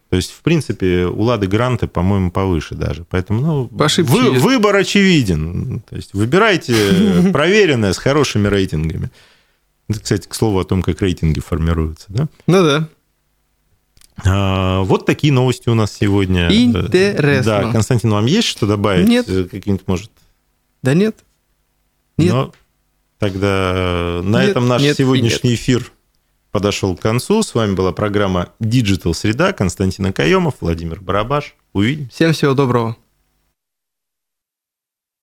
То 0.10 0.16
есть, 0.16 0.32
в 0.32 0.42
принципе, 0.42 1.06
у 1.06 1.22
Лады 1.22 1.48
Гранты, 1.48 1.88
по-моему, 1.88 2.32
повыше 2.32 2.76
даже. 2.76 3.06
Поэтому, 3.10 3.42
ну, 3.42 3.68
По 3.68 3.88
вы- 4.04 4.32
выбор 4.40 4.76
очевиден. 4.78 5.82
То 5.88 5.96
есть, 5.96 6.14
выбирайте 6.14 6.74
проверенное 7.34 7.94
с 7.94 7.98
хорошими 7.98 8.48
рейтингами. 8.48 9.12
Это, 9.90 10.00
кстати, 10.00 10.28
к 10.28 10.34
слову 10.34 10.60
о 10.60 10.64
том, 10.64 10.82
как 10.82 11.02
рейтинги 11.02 11.40
формируются, 11.40 12.06
да? 12.10 12.28
Ну 12.48 12.64
да. 12.64 12.90
А, 14.26 14.82
Вот 14.84 15.06
такие 15.06 15.32
новости 15.34 15.70
у 15.70 15.76
нас 15.76 15.92
сегодня. 15.94 16.48
Интересно. 16.50 17.44
Да, 17.64 17.72
Константин, 17.72 18.12
вам 18.12 18.26
есть 18.26 18.48
что 18.48 18.66
добавить? 18.66 19.08
Нет. 19.08 19.28
Э, 19.30 19.46
Какие-нибудь, 19.46 19.88
может? 19.88 20.12
Да 20.82 20.94
нет. 20.94 21.18
Нет. 22.18 22.34
Но 22.34 22.54
тогда 23.20 24.22
на 24.24 24.42
Нет, 24.42 24.50
этом 24.52 24.68
наш 24.68 24.82
нет 24.82 24.98
сегодняшний 24.98 25.56
эфир 25.56 25.92
подошел 26.52 26.96
к 26.96 27.02
концу. 27.02 27.44
С 27.44 27.54
вами 27.54 27.76
была 27.76 27.92
программа 27.92 28.50
Digital 28.60 29.14
Среда. 29.14 29.54
Константин 29.54 30.08
Акаемов, 30.08 30.56
Владимир 30.62 31.00
Барабаш. 31.02 31.56
Увидимся. 31.74 32.12
Всем 32.12 32.34
всего 32.34 32.54
доброго. 32.54 32.96